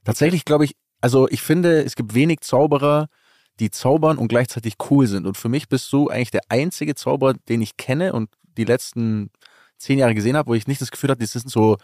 [0.04, 3.08] Tatsächlich glaube ich, also ich finde, es gibt wenig Zauberer,
[3.60, 5.26] die zaubern und gleichzeitig cool sind.
[5.26, 9.30] Und für mich bist du eigentlich der einzige Zauberer, den ich kenne und die letzten
[9.78, 11.76] zehn Jahre gesehen habe, wo ich nicht das Gefühl hatte, das ist so,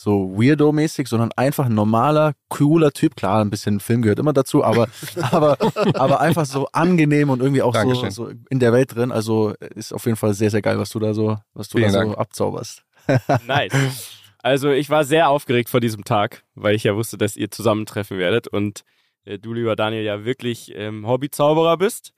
[0.00, 3.16] so Weirdo-mäßig, sondern einfach ein normaler, cooler Typ.
[3.16, 4.88] Klar, ein bisschen Film gehört immer dazu, aber,
[5.30, 5.58] aber,
[5.92, 9.12] aber einfach so angenehm und irgendwie auch so, so in der Welt drin.
[9.12, 11.92] Also ist auf jeden Fall sehr, sehr geil, was du da so, was du Vielen
[11.92, 12.82] da so abzauberst.
[13.46, 13.74] Nice.
[14.38, 18.16] Also ich war sehr aufgeregt vor diesem Tag, weil ich ja wusste, dass ihr zusammentreffen
[18.16, 18.84] werdet und
[19.26, 22.14] äh, du, lieber Daniel, ja wirklich ähm, Hobbyzauberer bist.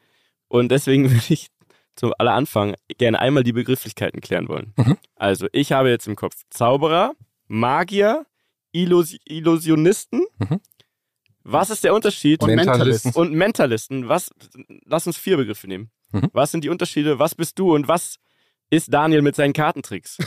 [0.47, 1.49] Und deswegen würde ich
[1.97, 4.73] zum aller Anfang gerne einmal die Begrifflichkeiten klären wollen.
[4.77, 4.99] Mhm.
[5.17, 7.15] Also ich habe jetzt im Kopf Zauberer,
[7.53, 8.25] Magier,
[8.73, 10.23] Illus Illusionisten.
[10.39, 10.61] Mhm.
[11.45, 12.43] Was ist der Unterschied?
[12.43, 13.09] Und Mentalisten.
[13.11, 13.17] Mentalist.
[13.17, 14.09] Und Mentalisten.
[14.09, 14.31] Was?
[14.87, 15.91] Lass uns vier Begriffe nehmen.
[16.13, 16.29] Mhm.
[16.33, 17.19] Was sind die Unterschiede?
[17.19, 18.17] Was bist du und was
[18.71, 20.19] ist Daniel mit seinen Kartentricks?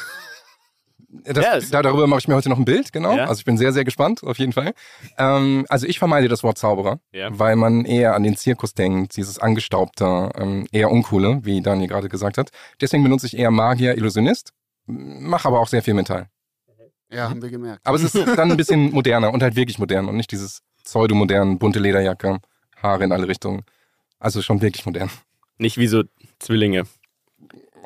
[1.07, 3.15] Das, Ja, es- da, darüber mache ich mir heute noch ein Bild, genau.
[3.15, 3.25] Ja.
[3.25, 4.73] Also ich bin sehr, sehr gespannt, auf jeden Fall.
[5.17, 7.29] Ähm, also ich vermeide das Wort Zauberer, Ja.
[7.37, 12.09] weil man eher an den Zirkus denkt, dieses angestaubte, ähm, eher uncoole, wie Daniel gerade
[12.09, 12.49] gesagt hat.
[12.81, 14.51] Deswegen benutze ich eher Magier, Illusionist,
[14.87, 16.27] mache aber auch sehr viel mental.
[17.11, 17.81] Ja, haben wir gemerkt.
[17.85, 21.57] Aber es ist dann ein bisschen moderner und halt wirklich modern und nicht dieses pseudomodern,
[21.59, 22.39] bunte Lederjacke,
[22.81, 23.63] Haare in alle Richtungen.
[24.19, 25.09] Also schon wirklich modern.
[25.57, 26.03] Nicht wie so
[26.39, 26.83] Zwillinge,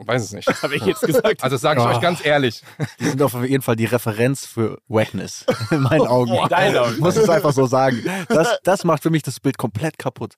[0.06, 0.48] Weiß es nicht.
[0.64, 1.44] habe ich jetzt gesagt.
[1.44, 1.90] Also sage ich Oh.
[1.90, 2.64] euch ganz ehrlich.
[3.00, 6.34] Die sind auf jeden Fall die Referenz für Wackness in meinen Augen.
[6.34, 6.94] In deinen Augen.
[6.94, 8.02] Ich muss es einfach so sagen.
[8.30, 10.36] Das, das macht für mich das Bild komplett kaputt.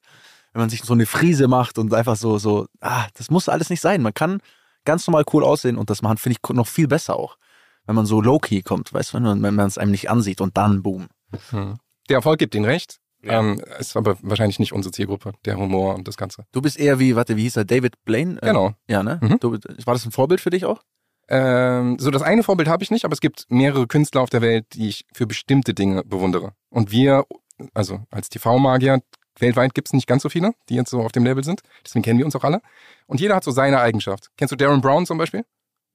[0.54, 3.70] Wenn man sich so eine Frise macht und einfach so, so, ah, das muss alles
[3.70, 4.02] nicht sein.
[4.02, 4.42] Man kann
[4.84, 7.38] ganz normal cool aussehen und das machen, finde ich, noch viel besser auch.
[7.86, 10.84] Wenn man so low-key kommt, weißt du, wenn man es einem nicht ansieht und dann
[10.84, 11.08] boom.
[11.50, 11.78] Hm.
[12.10, 12.98] Der Erfolg gibt ihnen recht.
[13.24, 13.40] Ja.
[13.40, 16.46] Ähm, ist aber wahrscheinlich nicht unsere Zielgruppe, der Humor und das Ganze.
[16.52, 18.42] Du bist eher wie, warte, wie hieß er, David Blaine?
[18.42, 18.74] Äh, Genau.
[18.88, 19.20] Ja, ne?
[19.22, 19.38] Mhm.
[19.40, 20.82] Du, war das ein Vorbild für dich auch?
[21.28, 24.42] Ähm, so das eine Vorbild habe ich nicht, aber es gibt mehrere Künstler auf der
[24.42, 26.54] Welt, die ich für bestimmte Dinge bewundere.
[26.70, 27.26] Und wir,
[27.74, 29.02] also als TV-Magier,
[29.40, 31.62] weltweit gibt es nicht ganz so viele, die jetzt so auf dem Level sind.
[31.86, 32.62] Deswegen kennen wir uns auch alle.
[33.06, 34.30] Und jeder hat so seine Eigenschaft.
[34.36, 35.46] Kennst du Darren Brown zum Beispiel?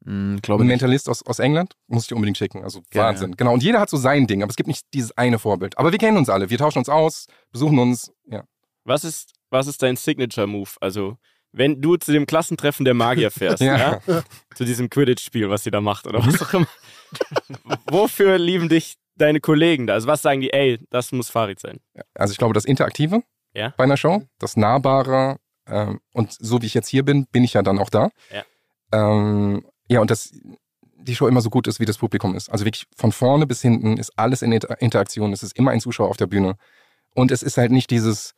[0.06, 0.68] Hm, glaube Ein.
[0.68, 1.74] Mentalist aus, aus England?
[1.88, 2.62] Muss ich dir unbedingt schicken.
[2.62, 3.36] Also Gerne, Wahnsinn.
[3.36, 3.52] Genau.
[3.52, 5.76] Und jeder hat so sein Ding, aber es gibt nicht dieses eine Vorbild.
[5.78, 6.48] Aber wir kennen uns alle.
[6.48, 8.12] Wir tauschen uns aus, besuchen uns.
[8.26, 8.44] Ja.
[8.84, 10.70] Was ist, was ist dein Signature-Move?
[10.80, 11.18] Also,
[11.52, 14.00] wenn du zu dem Klassentreffen der Magier fährst, ja.
[14.06, 14.22] Ja.
[14.54, 16.66] zu diesem Quidditch-Spiel, was ihr da macht oder was auch immer.
[17.90, 19.94] Wofür lieben dich deine Kollegen da?
[19.94, 21.80] Also, was sagen die, ey, das muss Farid sein?
[22.14, 23.22] Also ich glaube, das Interaktive
[23.54, 23.74] Ja.
[23.76, 27.54] bei einer Show, das Nahbare ähm, und so wie ich jetzt hier bin, bin ich
[27.54, 28.10] ja dann auch da.
[28.32, 28.44] Ja.
[28.92, 30.32] Ähm, ja, und dass
[31.06, 32.50] die Show immer so gut ist, wie das Publikum ist.
[32.50, 35.32] Also wirklich von vorne bis hinten ist alles in Inter Interaktion.
[35.32, 36.56] Es ist immer ein Zuschauer auf der Bühne.
[37.14, 38.34] Und es ist halt nicht dieses,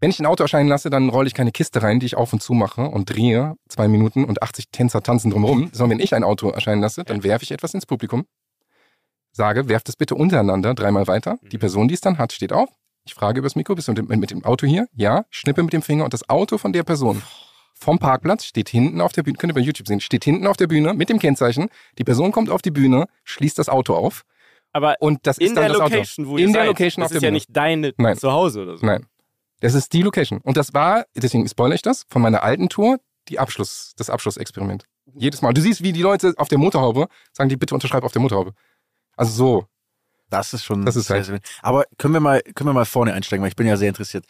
[0.00, 2.32] wenn ich ein Auto erscheinen lasse, dann rolle ich keine Kiste rein, die ich auf
[2.32, 5.70] und zu mache und drehe zwei Minuten und 80 Tänzer tanzen drumherum.
[5.72, 8.24] Sondern wenn ich ein Auto erscheinen lasse, dann werfe ich etwas ins Publikum,
[9.32, 11.38] sage, werft es bitte untereinander dreimal weiter.
[11.42, 12.68] Die Person, die es dann hat, steht auf.
[13.04, 14.86] Ich frage übers Mikro, bist du mit dem Auto hier?
[14.92, 17.22] Ja, schnippe mit dem Finger und das Auto von der Person
[17.80, 20.56] vom Parkplatz steht hinten auf der Bühne, könnt ihr bei YouTube sehen, steht hinten auf
[20.56, 21.68] der Bühne mit dem Kennzeichen.
[21.98, 24.24] Die Person kommt auf die Bühne, schließt das Auto auf
[24.72, 26.32] Aber und das in ist dann der das Location, Auto.
[26.34, 26.68] wo ihr in der seid.
[26.68, 27.34] Location das auf der ist ja Bühne.
[27.36, 28.16] nicht deine Nein.
[28.18, 28.84] Zuhause oder so.
[28.86, 29.06] Nein.
[29.60, 30.40] Das ist die Location.
[30.42, 34.84] Und das war, deswegen spoilere ich das, von meiner alten Tour, die Abschluss, das Abschlussexperiment.
[35.14, 35.52] Jedes Mal.
[35.52, 38.52] Du siehst, wie die Leute auf der Motorhaube sagen, die bitte unterschreib auf der Motorhaube.
[39.16, 39.66] Also so.
[40.30, 40.84] Das ist schon.
[40.86, 43.48] Das ist sehr, halt- sehr- Aber können wir mal, können wir mal vorne einsteigen, weil
[43.50, 44.24] ich bin ja sehr interessiert.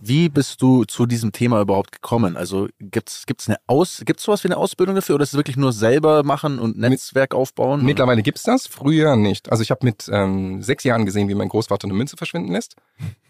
[0.00, 2.36] Wie bist du zu diesem Thema überhaupt gekommen?
[2.36, 5.56] Also gibt's gibt's eine Aus, gibt's sowas wie eine Ausbildung dafür oder ist es wirklich
[5.56, 7.84] nur selber machen und Netzwerk aufbauen?
[7.84, 9.50] Mittlerweile gibt's das, früher nicht.
[9.50, 12.76] Also ich habe mit ähm, sechs Jahren gesehen, wie mein Großvater eine Münze verschwinden lässt.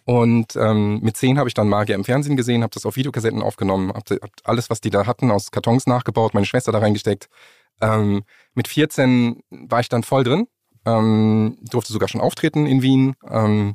[0.06, 3.42] Und ähm, mit zehn habe ich dann Magier im Fernsehen gesehen, habe das auf Videokassetten
[3.42, 7.28] aufgenommen, habe hab alles, was die da hatten, aus Kartons nachgebaut, meine Schwester da reingesteckt.
[7.80, 10.46] Ähm, mit 14 war ich dann voll drin,
[10.86, 13.74] ähm, durfte sogar schon auftreten in Wien ähm,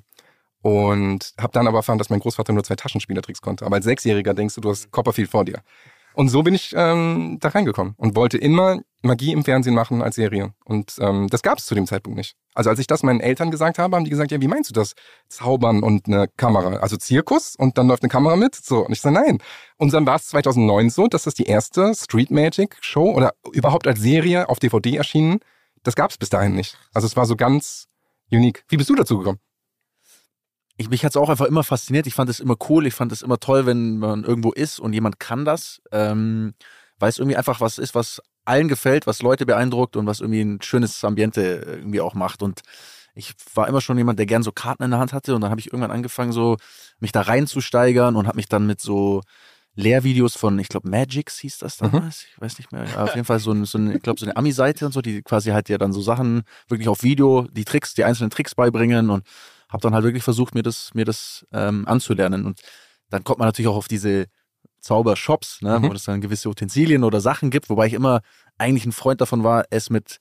[0.61, 3.65] und habe dann aber erfahren, dass mein Großvater nur zwei Taschenspielertricks konnte.
[3.65, 5.61] Aber als Sechsjähriger denkst du, du hast Copperfield vor dir.
[6.13, 10.15] Und so bin ich ähm, da reingekommen und wollte immer Magie im Fernsehen machen als
[10.15, 10.53] Serie.
[10.65, 12.35] Und ähm, das gab es zu dem Zeitpunkt nicht.
[12.53, 14.73] Also als ich das meinen Eltern gesagt habe, haben die gesagt, ja, wie meinst du
[14.73, 14.95] das?
[15.29, 16.77] Zaubern und eine Kamera.
[16.77, 18.55] Also Zirkus und dann läuft eine Kamera mit?
[18.55, 18.85] So.
[18.85, 19.37] Und ich sage, nein.
[19.77, 23.87] Und dann war es 2009 so, dass das die erste Street Magic Show oder überhaupt
[23.87, 25.39] als Serie auf DVD erschienen.
[25.83, 26.77] Das gab es bis dahin nicht.
[26.93, 27.87] Also es war so ganz
[28.31, 28.63] unique.
[28.67, 29.39] Wie bist du dazu gekommen?
[30.79, 32.07] ich, mich hat es auch einfach immer fasziniert.
[32.07, 32.87] Ich fand es immer cool.
[32.87, 36.53] Ich fand es immer toll, wenn man irgendwo ist und jemand kann das, ähm,
[36.97, 40.41] weil es irgendwie einfach was ist, was allen gefällt, was Leute beeindruckt und was irgendwie
[40.41, 42.41] ein schönes Ambiente irgendwie auch macht.
[42.41, 42.61] Und
[43.13, 45.51] ich war immer schon jemand, der gern so Karten in der Hand hatte und dann
[45.51, 46.55] habe ich irgendwann angefangen, so
[46.99, 49.21] mich da reinzusteigern und habe mich dann mit so
[49.79, 52.27] Lehrvideos von, ich glaube, Magix hieß das damals, mhm.
[52.33, 54.35] ich weiß nicht mehr, auf jeden Fall so, ein, so eine, ich glaube, so eine
[54.35, 57.93] Ami-Seite und so, die quasi halt ja dann so Sachen wirklich auf Video, die Tricks,
[57.93, 59.25] die einzelnen Tricks beibringen und
[59.69, 62.45] habe dann halt wirklich versucht, mir das, mir das ähm, anzulernen.
[62.45, 62.59] Und
[63.09, 64.25] dann kommt man natürlich auch auf diese
[64.81, 65.89] Zaubershops, ne, mhm.
[65.89, 68.21] wo es dann gewisse Utensilien oder Sachen gibt, wobei ich immer
[68.57, 70.17] eigentlich ein Freund davon war, es mit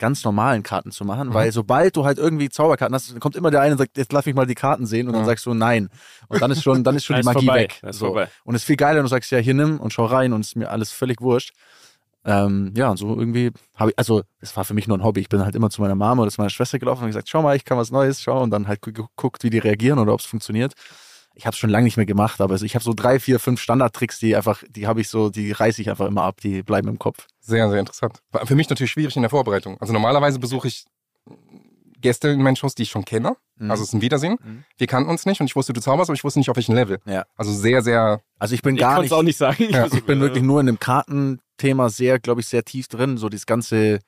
[0.00, 1.34] ganz normalen Karten zu machen, mhm.
[1.34, 4.26] weil sobald du halt irgendwie Zauberkarten hast, kommt immer der eine und sagt, jetzt lass
[4.26, 5.20] mich mal die Karten sehen und ja.
[5.20, 5.88] dann sagst du nein.
[6.26, 7.60] Und dann ist schon, dann ist schon die Magie vorbei.
[7.60, 7.80] weg.
[7.92, 8.18] So.
[8.44, 10.40] Und es ist viel geiler, wenn du sagst, ja, hier nimm und schau rein und
[10.40, 11.52] es ist mir alles völlig wurscht.
[12.24, 15.20] Ähm, ja, und so irgendwie habe ich, also es war für mich nur ein Hobby.
[15.20, 17.40] Ich bin halt immer zu meiner Mama oder zu meiner Schwester gelaufen und gesagt, schau
[17.42, 20.20] mal, ich kann was Neues, schau und dann halt geguckt, wie die reagieren oder ob
[20.20, 20.74] es funktioniert.
[21.40, 23.62] Ich habe es schon lange nicht mehr gemacht, aber ich habe so drei, vier, fünf
[23.62, 26.86] Standardtricks, die einfach, die habe ich so, die reiße ich einfach immer ab, die bleiben
[26.88, 27.28] im Kopf.
[27.40, 28.20] Sehr, sehr interessant.
[28.30, 29.78] War für mich natürlich schwierig in der Vorbereitung.
[29.80, 30.84] Also normalerweise besuche ich
[31.98, 33.36] Gäste in meinen Shows, die ich schon kenne.
[33.56, 33.70] Mhm.
[33.70, 34.36] Also es ist ein Wiedersehen.
[34.44, 34.64] Mhm.
[34.76, 36.74] Wir kannten uns nicht und ich wusste, du zauberst, aber ich wusste nicht, auf welchem
[36.74, 36.98] Level.
[37.06, 37.24] Ja.
[37.38, 38.20] Also sehr, sehr.
[38.38, 39.12] Also ich bin gar ich nicht.
[39.12, 39.64] auch nicht sagen.
[39.70, 39.86] Ja.
[39.94, 43.16] Ich bin wirklich nur in dem Kartenthema sehr, glaube ich, sehr tief drin.
[43.16, 44.00] So das ganze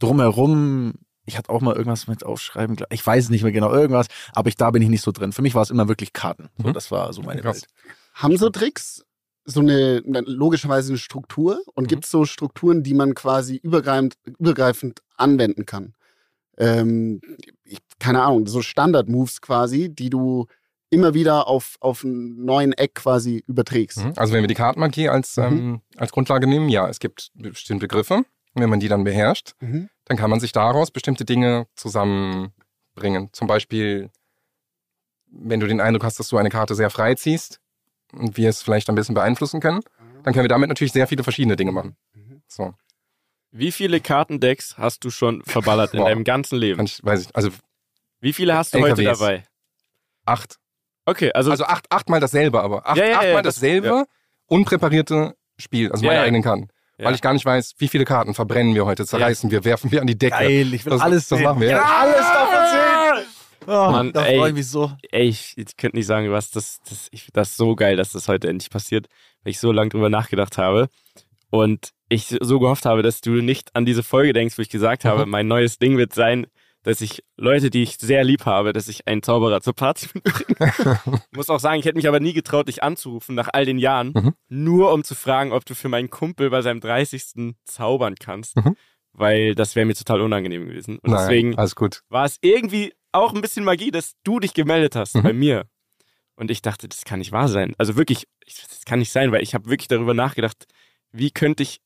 [0.00, 0.94] drumherum.
[1.24, 2.76] Ich hatte auch mal irgendwas mit aufschreiben.
[2.90, 5.32] Ich weiß nicht mehr genau irgendwas, aber ich, da bin ich nicht so drin.
[5.32, 6.48] Für mich war es immer wirklich Karten.
[6.58, 6.72] So, mhm.
[6.72, 7.66] Das war so meine Welt.
[8.14, 9.04] Haben so Tricks
[9.44, 11.88] so eine, logischerweise eine Struktur und mhm.
[11.88, 15.94] gibt es so Strukturen, die man quasi übergreifend, übergreifend anwenden kann?
[16.58, 17.20] ähm,
[17.64, 20.46] ich, keine Ahnung, so Standard-Moves quasi, die du
[20.90, 24.04] immer wieder auf, auf einen neuen Eck quasi überträgst.
[24.04, 24.12] Mhm.
[24.16, 25.42] Also wenn wir die Kartenmagie als, mhm.
[25.44, 28.24] ähm, als Grundlage nehmen, ja, es gibt bestimmte Begriffe.
[28.54, 29.88] Wenn man die dann beherrscht, mhm.
[30.04, 33.30] dann kann man sich daraus bestimmte Dinge zusammenbringen.
[33.32, 34.10] Zum Beispiel,
[35.26, 37.60] wenn du den Eindruck hast, dass du eine Karte sehr frei ziehst
[38.12, 39.80] und wir es vielleicht ein bisschen beeinflussen können,
[40.22, 41.96] dann können wir damit natürlich sehr viele verschiedene Dinge machen.
[42.14, 42.42] Mhm.
[42.46, 42.74] So.
[43.50, 46.82] Wie viele Kartendecks hast du schon verballert in deinem ganzen Leben?
[46.84, 47.50] Ich, weiß ich, also
[48.20, 48.90] Wie viele hast du LKWs.
[48.90, 49.44] heute dabei?
[50.24, 50.58] Acht.
[51.04, 51.50] Okay, also.
[51.50, 52.86] Also acht, achtmal dasselbe, aber.
[52.86, 54.06] Acht, ja, ja, achtmal ja, dasselbe, das,
[54.46, 56.68] unpräparierte Spiel, also meine eigenen Karten.
[56.98, 60.00] Weil ich gar nicht weiß, wie viele Karten verbrennen wir heute, zerreißen wir, werfen wir
[60.00, 60.36] an die Decke.
[60.36, 61.70] Geil, ich will das, alles Das machen wir.
[61.70, 63.26] Ja, alles davon sehen.
[63.66, 64.92] Oh, Mann, da freue ich mich so.
[65.10, 68.12] Ey, ich, ich könnte nicht sagen, was das, das, ich, das ist so geil, dass
[68.12, 69.06] das heute endlich passiert,
[69.42, 70.88] weil ich so lange drüber nachgedacht habe.
[71.50, 75.04] Und ich so gehofft habe, dass du nicht an diese Folge denkst, wo ich gesagt
[75.04, 75.30] habe, mhm.
[75.30, 76.46] mein neues Ding wird sein,
[76.82, 81.00] dass ich Leute, die ich sehr lieb habe, dass ich einen Zauberer zur Party mitbringe.
[81.30, 84.12] muss auch sagen, ich hätte mich aber nie getraut, dich anzurufen nach all den Jahren,
[84.14, 84.34] mhm.
[84.48, 87.54] nur um zu fragen, ob du für meinen Kumpel bei seinem 30.
[87.64, 88.56] zaubern kannst.
[88.56, 88.76] Mhm.
[89.12, 90.98] Weil das wäre mir total unangenehm gewesen.
[90.98, 91.56] Und Nein, deswegen
[92.08, 95.22] war es irgendwie auch ein bisschen Magie, dass du dich gemeldet hast mhm.
[95.22, 95.66] bei mir.
[96.34, 97.74] Und ich dachte, das kann nicht wahr sein.
[97.76, 100.66] Also wirklich, das kann nicht sein, weil ich habe wirklich darüber nachgedacht,
[101.12, 101.80] wie könnte ich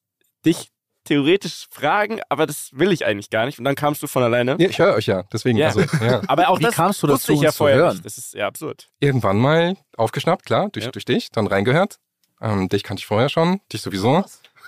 [0.44, 0.68] dich
[1.07, 3.59] theoretisch fragen, aber das will ich eigentlich gar nicht.
[3.59, 4.57] Und dann kamst du von alleine.
[4.59, 5.57] Ja, ich höre euch ja, deswegen.
[5.59, 5.69] Ja.
[5.69, 6.21] Also, ja.
[6.29, 7.92] aber auch Wie das kamst du dazu, ich ja vorher hören?
[7.95, 8.05] nicht.
[8.05, 8.88] Das ist ja absurd.
[9.01, 10.90] Irgendwann mal aufgeschnappt, klar, durch, Ja.
[10.90, 11.97] durch dich, dann reingehört.
[12.42, 14.25] Ähm, dich kannte ich vorher schon, dich sowieso.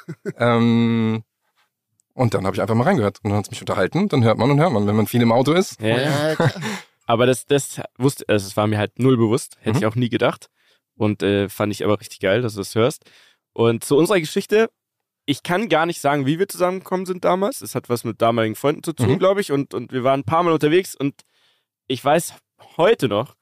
[0.39, 1.23] ähm,
[2.15, 4.09] und dann habe ich einfach mal reingehört und dann hat es mich unterhalten.
[4.09, 5.81] Dann hört man und hört man, wenn man viel im Auto ist.
[5.81, 6.35] Ja.
[7.07, 9.57] Aber das, das wusste, also es war mir halt null bewusst.
[9.61, 9.77] Hätte Mhm.
[9.79, 10.49] ich auch nie gedacht.
[10.97, 13.05] Und äh, fand ich aber richtig geil, dass du das hörst.
[13.53, 14.69] Und zu unserer Geschichte,
[15.31, 17.61] ich kann gar nicht sagen, wie wir zusammengekommen sind damals.
[17.61, 19.19] Es hat was mit damaligen Freunden zu tun, Mhm.
[19.19, 19.53] glaube ich.
[19.53, 21.23] Und, und wir waren ein paar Mal unterwegs und
[21.87, 22.33] ich weiß
[22.79, 23.35] heute noch,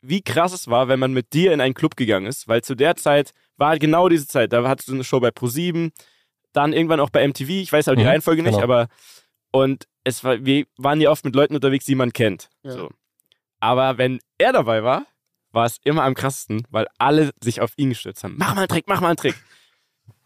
[0.00, 2.74] wie krass es war, wenn man mit dir in einen Club gegangen ist, weil zu
[2.74, 4.52] der Zeit war halt genau diese Zeit.
[4.54, 5.92] Da hattest du eine Show bei Pro7,
[6.54, 7.48] dann irgendwann auch bei MTV.
[7.50, 8.64] Ich weiß aber die Mhm, Reihenfolge nicht, genau.
[8.64, 8.88] aber
[9.52, 12.48] und es war, wir waren ja oft mit Leuten unterwegs, die man kennt.
[12.62, 12.72] Ja.
[12.72, 12.90] So.
[13.60, 15.06] Aber wenn er dabei war,
[15.52, 18.36] war es immer am krassesten, weil alle sich auf ihn gestürzt haben.
[18.38, 19.34] Mach mal einen Trick, mach mal einen Trick.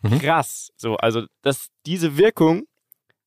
[0.02, 0.18] Mhm.
[0.18, 0.72] Krass.
[0.76, 2.64] So, also, dass diese Wirkung,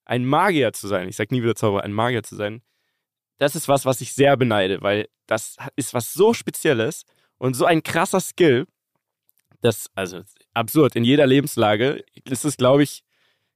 [0.05, 2.62] ein Magier zu sein, ich sag nie wieder Zauberer, ein Magier zu sein,
[3.38, 7.03] das ist was, was ich sehr beneide, weil das ist was so Spezielles
[7.38, 8.67] und so ein krasser Skill,
[9.62, 10.21] das, also
[10.53, 13.03] absurd, in jeder Lebenslage ist es, glaube ich,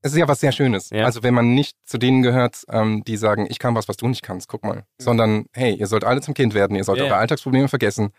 [0.01, 0.91] es ist ja was sehr Schönes.
[0.91, 1.03] Ja.
[1.05, 4.07] Also wenn man nicht zu denen gehört, ähm, die sagen, ich kann was, was du
[4.07, 4.85] nicht kannst, guck mal.
[4.99, 7.15] Sondern, hey, ihr sollt alle zum Kind werden, ihr sollt Ja, eure.
[7.15, 8.11] Alltagsprobleme vergessen.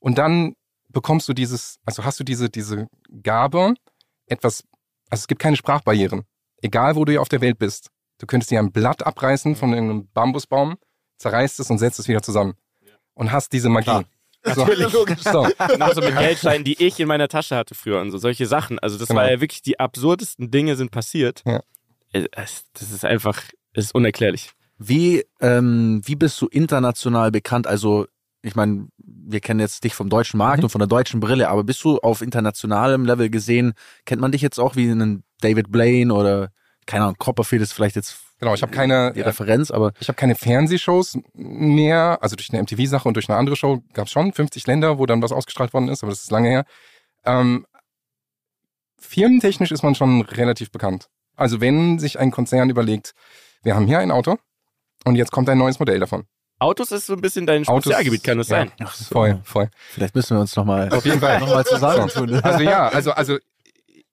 [0.00, 0.56] Und dann
[0.88, 2.88] bekommst du dieses, also hast du diese, diese
[3.22, 3.74] Gabe,
[4.28, 4.64] etwas,
[5.10, 6.24] also es gibt keine Sprachbarrieren.
[6.62, 7.90] Egal, wo du hier auf der Welt bist.
[8.18, 10.76] Du könntest dir ein Blatt abreißen von einem Bambusbaum,
[11.18, 12.54] zerreißt es und setzt es wieder zusammen.
[13.14, 13.84] Und hast diese Magie.
[13.84, 14.04] Klar.
[14.54, 14.64] So.
[14.64, 14.92] Natürlich.
[15.20, 15.48] So.
[15.68, 18.78] Genauso mit Geldscheinen, die ich in meiner Tasche hatte früher und so solche Sachen.
[18.78, 19.20] Also das Genau.
[19.20, 21.42] war ja wirklich die absurdesten Dinge sind passiert.
[21.44, 21.60] Ja.
[22.12, 24.50] Es- Das ist einfach, es ist unerklärlich.
[24.78, 27.66] Wie, ähm, wie bist du international bekannt?
[27.66, 28.06] Also,
[28.42, 30.64] ich meine, wir kennen jetzt dich vom deutschen Markt Mhm.
[30.64, 33.72] und von der deutschen Brille, aber bist du auf internationalem Level gesehen?
[34.04, 36.50] Kennt man dich jetzt auch wie einen David Blaine oder,
[36.86, 40.14] keine Ahnung, Copperfield ist vielleicht jetzt Genau, ich habe keine, die Referenz, aber Ich habe
[40.16, 44.32] keine Fernsehshows mehr, also durch eine MTV-Sache und durch eine andere Show gab es schon
[44.32, 46.64] 50 Länder, wo dann was ausgestrahlt worden ist, aber das ist lange her.
[47.24, 47.66] Ähm,
[49.00, 51.08] firmentechnisch ist man schon relativ bekannt.
[51.36, 53.12] Also wenn sich ein Konzern überlegt,
[53.62, 54.36] wir haben hier ein Auto
[55.04, 56.24] und jetzt kommt ein neues Modell davon.
[56.58, 58.58] Autos ist so ein bisschen dein Autos- Spezialgebiet, kann das ja.
[58.58, 58.72] sein?
[58.82, 59.04] Ach so.
[59.12, 59.68] Voll, voll.
[59.92, 61.38] vielleicht müssen wir uns nochmal Auf jeden Fall.
[61.40, 62.34] noch mal zusammentun.
[62.42, 63.36] Also ja, also, also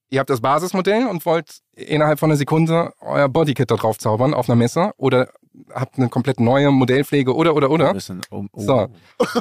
[0.09, 4.33] ihr habt das Basismodell und wollt innerhalb von einer Sekunde euer Bodykit da drauf zaubern
[4.33, 5.29] auf einer Messe oder
[5.73, 7.93] habt eine komplett neue Modellpflege oder oder oder.
[7.93, 8.61] müssen, oh, oh.
[8.61, 8.87] So.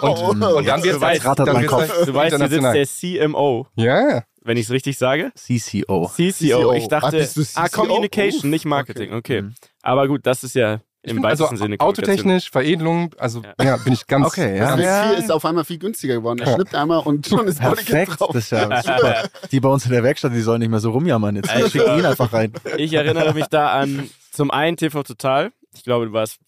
[0.00, 2.06] Und, und dann Du wird's weißt, rattert dann mein wird's Kopf.
[2.06, 4.22] Du weißt, hier sitzt der CMO, Ja, ja.
[4.42, 5.32] wenn ich es richtig sage.
[5.34, 6.08] CCO.
[6.14, 6.72] CCO.
[6.72, 7.80] Ich Ah, dachte, bist du ah, CCO?
[7.82, 9.12] Communication, Uff, nicht Marketing.
[9.12, 9.42] Okay.
[9.42, 9.54] Mhm.
[9.82, 12.14] Aber gut, das ist ja im also weitesten Sinne Kommunikation.
[12.14, 13.76] autotechnisch, Veredelung, also ja.
[13.78, 14.26] bin ich ganz.
[14.26, 14.76] Okay, ja.
[14.76, 16.40] ganz Das ist, auf einmal viel günstiger geworden.
[16.40, 18.30] Er schnippt einmal und schon ist Perfekt, drauf.
[18.32, 19.28] das ist ja super.
[19.52, 21.36] Die bei uns in der Werkstatt, die sollen nicht mehr so rumjammern.
[21.36, 22.52] Jetzt Also- schicken ihn einfach rein.
[22.78, 25.52] Ich erinnere mich da an zum einen TV Total.
[25.74, 26.38] Ich glaube, du warst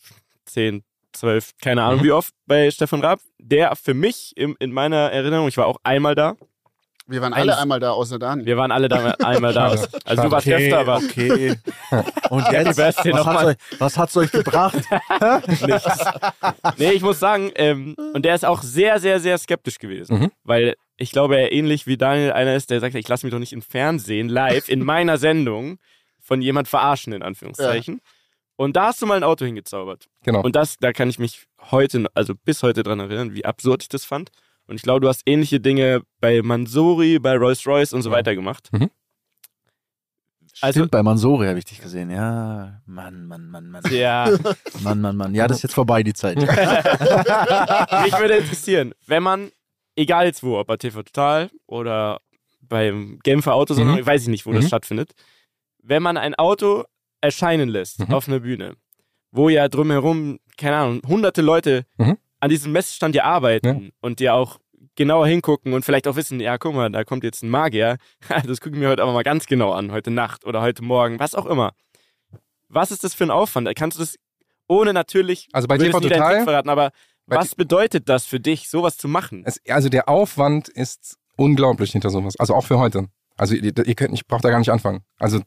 [0.46, 2.04] 10, 12, keine Ahnung Mhm.
[2.04, 3.20] wie oft bei Stefan Raab.
[3.38, 6.34] Der für mich im, in meiner Erinnerung, ich war auch einmal da.
[7.08, 8.44] Wir waren alle einmal da, außer Dani.
[8.44, 9.76] Wir waren alle da, einmal da.
[9.76, 9.88] Schade.
[10.04, 11.56] Also du warst Okay, öfter, aber okay.
[12.30, 14.82] Und jetzt, was hat's, euch, was hat's euch gebracht?
[15.46, 16.04] nichts.
[16.78, 20.18] Nee, ich muss sagen, ähm, und der ist auch sehr, sehr, sehr skeptisch gewesen.
[20.18, 20.30] Mhm.
[20.42, 23.38] Weil ich glaube, er ähnlich wie Daniel einer ist, der sagt, ich lasse mich doch
[23.38, 25.78] nicht im Fernsehen live in meiner Sendung
[26.20, 28.00] von jemand verarschen, in Anführungszeichen.
[28.56, 30.06] Und da hast du mal ein Auto hingezaubert.
[30.24, 30.42] Genau.
[30.42, 33.88] Und das, da kann ich mich heute, also bis heute dran erinnern, wie absurd ich
[33.88, 34.30] das fand.
[34.66, 38.68] Und ich glaube, du hast ähnliche Dinge bei Mansori, bei Rolls-Royce und so weiter gemacht.
[38.72, 38.90] Mhm.
[40.60, 42.10] Also- Stimmt, bei Mansori habe ich dich gesehen.
[42.10, 43.82] Ja, Mann, Mann, Mann, Mann.
[43.90, 44.30] Ja,
[44.82, 45.34] Mann, Mann, Mann.
[45.34, 46.36] Ja, das ist jetzt vorbei, die Zeit.
[46.38, 46.48] mich
[48.18, 49.50] würde interessieren, wenn man,
[49.96, 52.20] egal jetzt wo, ob bei TV Total oder
[52.62, 53.98] beim Genfer Autosalon, Mhm.
[53.98, 54.68] ich weiß nicht, wo das Mhm.
[54.68, 55.12] stattfindet,
[55.82, 56.84] wenn man ein Auto
[57.20, 58.14] erscheinen lässt Mhm.
[58.14, 58.74] auf einer Bühne,
[59.30, 62.16] wo ja drumherum, keine Ahnung, hunderte Leute Mhm.
[62.40, 64.58] An diesem Messestand ja arbeiten und ja auch
[64.94, 67.98] genauer hingucken und vielleicht auch wissen, ja, guck mal, da kommt jetzt ein Magier,
[68.46, 71.34] das gucken wir heute aber mal ganz genau an, heute Nacht oder heute Morgen, was
[71.34, 71.72] auch immer.
[72.68, 73.68] Was ist das für ein Aufwand?
[73.76, 74.16] Kannst du das
[74.68, 76.90] ohne natürlich, Also bei TV Total- verraten, aber
[77.26, 79.42] was bedeutet das für dich, sowas zu machen?
[79.44, 82.34] Es, also der Aufwand ist unglaublich hinter sowas.
[82.38, 83.08] Also auch für heute.
[83.36, 85.02] Also ihr, ihr könnt, ich brauche da gar nicht anfangen.
[85.18, 85.40] Also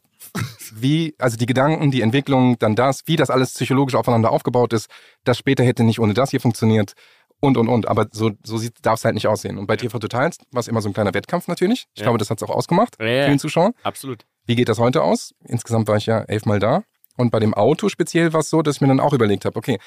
[0.74, 4.88] wie, also die Gedanken, die Entwicklung, dann das, wie das alles psychologisch aufeinander aufgebaut ist,
[5.24, 6.92] das später hätte nicht ohne das hier funktioniert
[7.40, 7.88] und und und.
[7.88, 9.58] Aber so, so darf es halt nicht aussehen.
[9.58, 11.86] Und bei TV Total war es immer so ein kleiner Wettkampf natürlich.
[11.94, 12.04] Ich Ja.
[12.04, 13.72] glaube, das hat es auch ausgemacht, Ja, vielen Zuschauern.
[13.82, 14.24] Absolut.
[14.46, 15.34] Wie geht das heute aus?
[15.44, 16.82] Insgesamt war ich ja elfmal da.
[17.16, 19.56] Und bei dem Auto speziell war es so, dass ich mir dann auch überlegt habe,
[19.58, 19.78] okay,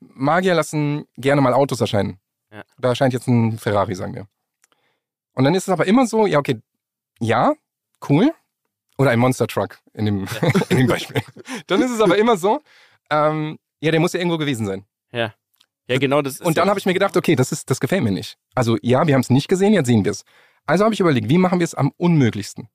[0.00, 2.18] Magier lassen gerne mal Autos erscheinen.
[2.52, 2.62] Ja.
[2.78, 4.26] Da erscheint jetzt ein Ferrari, sagen wir.
[5.34, 6.60] Und dann ist es aber immer so, ja, okay,
[7.20, 7.54] ja,
[8.08, 8.32] cool.
[8.98, 10.26] Oder ein Monster Truck in dem,
[10.70, 11.22] in dem Beispiel.
[11.66, 12.60] Dann ist es aber immer so,
[13.10, 14.86] ähm, ja, der muss ja irgendwo gewesen sein.
[15.12, 15.34] Ja.
[15.88, 17.78] Ja, genau das ist Und dann ja- habe ich mir gedacht, okay, das, ist, das
[17.78, 18.38] gefällt mir nicht.
[18.54, 20.24] Also ja, wir haben es nicht gesehen, jetzt sehen wir es.
[20.64, 22.68] Also habe ich überlegt, wie machen wir es am unmöglichsten?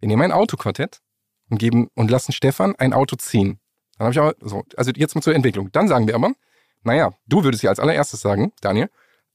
[0.00, 1.00] Wir nehmen ein Autoquartett
[1.50, 3.60] und geben und lassen Stefan ein Auto ziehen.
[3.98, 5.70] Dann habe ich aber so, also jetzt mal zur Entwicklung.
[5.72, 6.32] Dann sagen wir aber,
[6.84, 8.88] naja, du würdest ja als allererstes sagen, Daniel,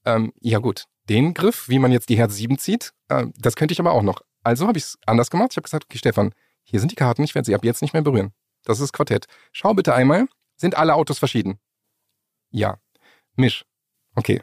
[0.04, 3.72] ähm, ja gut, den Griff, wie man jetzt die Herz 7 zieht, äh, das könnte
[3.72, 4.20] ich aber auch noch.
[4.44, 5.48] Also habe ich es anders gemacht.
[5.52, 6.32] Ich habe gesagt, okay, Stefan,
[6.64, 8.32] hier sind die Karten, ich werde sie ab jetzt nicht mehr berühren.
[8.64, 9.26] Das ist das Quartett.
[9.52, 11.58] Schau bitte einmal, sind alle Autos verschieden?
[12.50, 12.78] Ja.
[13.36, 13.64] Misch.
[14.14, 14.42] Okay.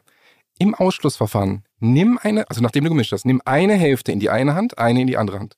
[0.58, 4.56] Im Ausschlussverfahren nimm eine, also nachdem du gemischt hast, nimm eine Hälfte in die eine
[4.56, 5.58] Hand, eine in die andere Hand.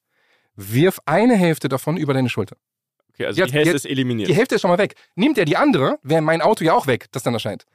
[0.55, 2.57] Wirf eine Hälfte davon über deine Schulter.
[3.13, 4.29] Okay, also Jetzt- die Hälfte jetzt- ist eliminiert.
[4.29, 4.95] Die Hälfte ist schon mal weg.
[5.15, 7.65] Nimmt er die andere, wäre mein Auto ja auch weg, das dann erscheint.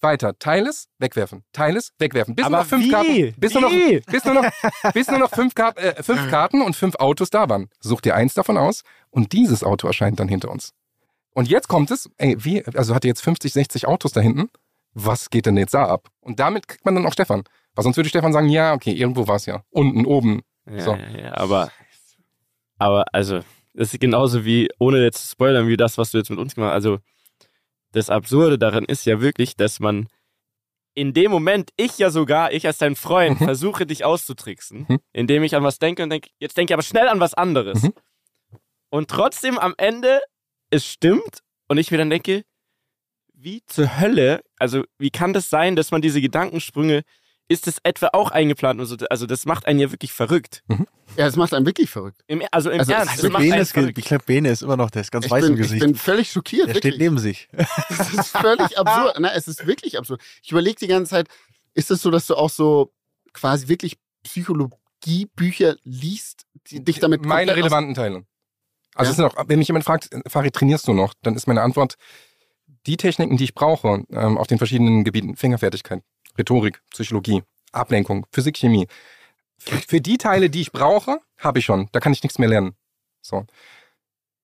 [0.00, 0.38] Weiter.
[0.38, 1.44] Teil es, wegwerfen.
[1.52, 2.34] Teil es, wegwerfen.
[2.34, 2.90] Bis Aber nur noch fünf wie?
[2.90, 3.34] Karten.
[3.40, 3.70] Bis nur noch,
[4.12, 7.48] bis nur noch, bis nur noch fünf, Kart, äh, fünf Karten und fünf Autos da
[7.48, 7.68] waren.
[7.80, 10.72] Such dir eins davon aus und dieses Auto erscheint dann hinter uns.
[11.32, 14.48] Und jetzt kommt es, ey, wie, also hat er jetzt 50, 60 Autos da hinten.
[14.94, 16.08] Was geht denn jetzt da ab?
[16.20, 17.44] Und damit kriegt man dann auch Stefan.
[17.74, 19.62] Weil sonst würde Stefan sagen, ja, okay, irgendwo war es ja.
[19.68, 20.40] Unten, oben.
[20.66, 20.94] Ja, So.
[20.94, 21.70] ja, ja, aber,
[22.78, 23.40] aber also,
[23.74, 26.54] das ist genauso wie, ohne jetzt zu spoilern, wie das, was du jetzt mit uns
[26.54, 26.76] gemacht hast.
[26.76, 26.98] Also,
[27.96, 30.08] das Absurde daran ist ja wirklich, dass man
[30.94, 33.44] in dem Moment, ich ja sogar, ich als dein Freund, Mhm.
[33.44, 34.98] versuche dich auszutricksen, Mhm.
[35.12, 37.82] indem ich an was denke und denke, jetzt denke ich aber schnell an was anderes.
[37.82, 37.92] Mhm.
[38.90, 40.20] Und trotzdem am Ende,
[40.70, 42.44] es stimmt und ich mir dann denke,
[43.34, 47.02] wie zur Hölle, also wie kann das sein, dass man diese Gedankensprünge,
[47.48, 48.80] ist das etwa auch eingeplant?
[48.80, 48.96] und so?
[49.10, 50.62] Also das macht einen ja wirklich verrückt.
[51.16, 52.20] Ja, das macht einen wirklich verrückt.
[52.26, 54.62] Im, also im Also, Ernst, also das macht einen Bene ist, ich glaube, Bene ist
[54.62, 55.84] immer noch, der ist ganz Ich weiß im bin, ich Gesicht.
[55.84, 56.68] bin völlig schockiert.
[56.68, 56.94] der wirklich.
[56.94, 57.48] steht neben sich.
[57.88, 59.16] Das ist völlig absurd.
[59.20, 60.20] Na, es ist wirklich absurd.
[60.42, 61.28] Ich überlege die ganze Zeit,
[61.74, 62.92] ist es so, dass du auch so
[63.32, 68.24] quasi wirklich Psychologiebücher liest, die dich damit Meine relevanten Teile.
[68.94, 69.28] Also Ja.
[69.28, 71.14] auch, wenn mich jemand fragt, Farid, trainierst du noch?
[71.22, 71.96] Dann ist meine Antwort,
[72.86, 76.02] die Techniken, die ich brauche ähm, auf den verschiedenen Gebieten, Fingerfertigkeit,
[76.38, 78.86] Rhetorik, Psychologie, Ablenkung, Physik, Chemie,
[79.58, 81.88] für, für die Teile, die ich brauche, habe ich schon.
[81.92, 82.74] Da kann ich nichts mehr lernen.
[83.22, 83.46] So.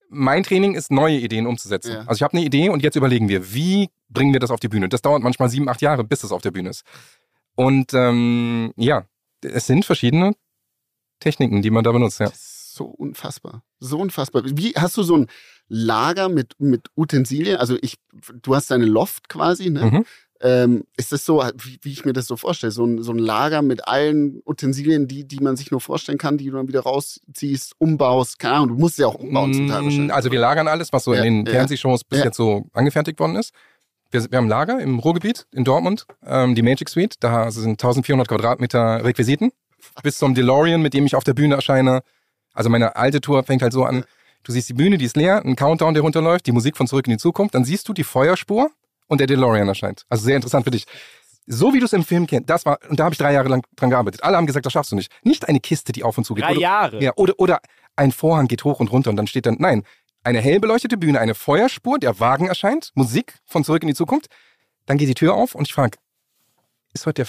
[0.08, 1.92] Mein Training ist, neue Ideen umzusetzen.
[1.92, 1.98] Ja.
[2.00, 4.68] Also ich habe eine Idee und jetzt überlegen wir, wie bringen wir das auf die
[4.68, 4.88] Bühne?
[4.88, 6.84] Das dauert manchmal sieben, acht Jahre, bis das auf der Bühne ist.
[7.54, 9.06] Und ähm, ja,
[9.42, 10.34] es sind verschiedene
[11.20, 12.30] Techniken, die man da benutzt, ja.
[12.34, 13.62] So unfassbar.
[13.80, 14.42] So unfassbar.
[14.46, 15.26] Wie hast du so ein
[15.68, 17.58] Lager mit, mit Utensilien?
[17.58, 17.96] Also ich,
[18.42, 19.84] du hast deine Loft quasi, ne?
[19.84, 20.04] Mhm.
[20.44, 22.72] Ähm, ist das so, wie, wie ich mir das so vorstelle?
[22.72, 26.36] So ein, so ein Lager mit allen Utensilien, die, die man sich nur vorstellen kann,
[26.36, 28.40] die du dann wieder rausziehst, umbaust.
[28.40, 30.10] Keine Ahnung, du musst ja auch umbauen zum Teil Mm.
[30.10, 31.52] Also wir lagern alles, was so Ja, in den ja.
[31.52, 32.24] Fernsehshows bis Ja.
[32.26, 33.52] jetzt so angefertigt worden ist.
[34.10, 37.14] Wir, wir haben ein Lager im Ruhrgebiet in Dortmund, ähm, die Magic Suite.
[37.20, 39.52] Da sind 1400 Quadratmeter Requisiten.
[40.02, 42.02] Bis zum DeLorean, mit dem ich auf der Bühne erscheine.
[42.52, 44.04] Also meine alte Tour fängt halt so an.
[44.42, 47.06] Du siehst die Bühne, die ist leer, ein Countdown, der runterläuft, die Musik von Zurück
[47.06, 47.54] in die Zukunft.
[47.54, 48.70] Dann siehst du die Feuerspur
[49.12, 50.04] und der DeLorean erscheint.
[50.08, 50.86] Also sehr interessant für dich.
[51.46, 53.48] So wie du es im Film kennst, das war, und da habe ich drei Jahre
[53.48, 54.22] lang dran gearbeitet.
[54.24, 55.12] Alle haben gesagt, das schaffst du nicht.
[55.22, 56.44] Nicht eine Kiste, die auf und zu geht.
[56.44, 57.02] Drei Oder- Jahre.
[57.02, 57.60] ja, oder, oder
[57.94, 59.84] ein Vorhang geht hoch und runter und dann steht dann, nein,
[60.24, 64.28] eine hell beleuchtete Bühne, eine Feuerspur, der Wagen erscheint, Musik von Zurück in die Zukunft.
[64.86, 65.98] Dann geht die Tür auf und ich frage,
[66.94, 67.28] ist heute der,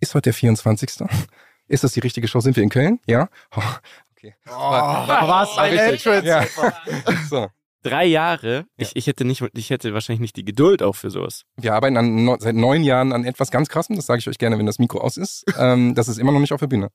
[0.00, 0.90] ist heute der 24.?
[1.68, 2.38] Ist das die richtige Show?
[2.38, 3.00] Sind wir in Köln?
[3.06, 3.28] Ja?
[3.56, 3.60] Oh,
[4.16, 4.34] okay.
[4.46, 6.26] was ein Entrance.
[6.26, 6.44] Ja.
[7.30, 7.48] So.
[7.90, 11.42] Drei Jahre, ich, ich hätte nicht, ich hätte wahrscheinlich nicht die Geduld auch für sowas.
[11.56, 14.58] Wir arbeiten an, seit neun Jahren an etwas ganz Krassem, das sage ich euch gerne,
[14.58, 15.44] wenn das Mikro aus ist.
[15.58, 16.88] Ähm, das ist immer noch nicht auf der Bühne.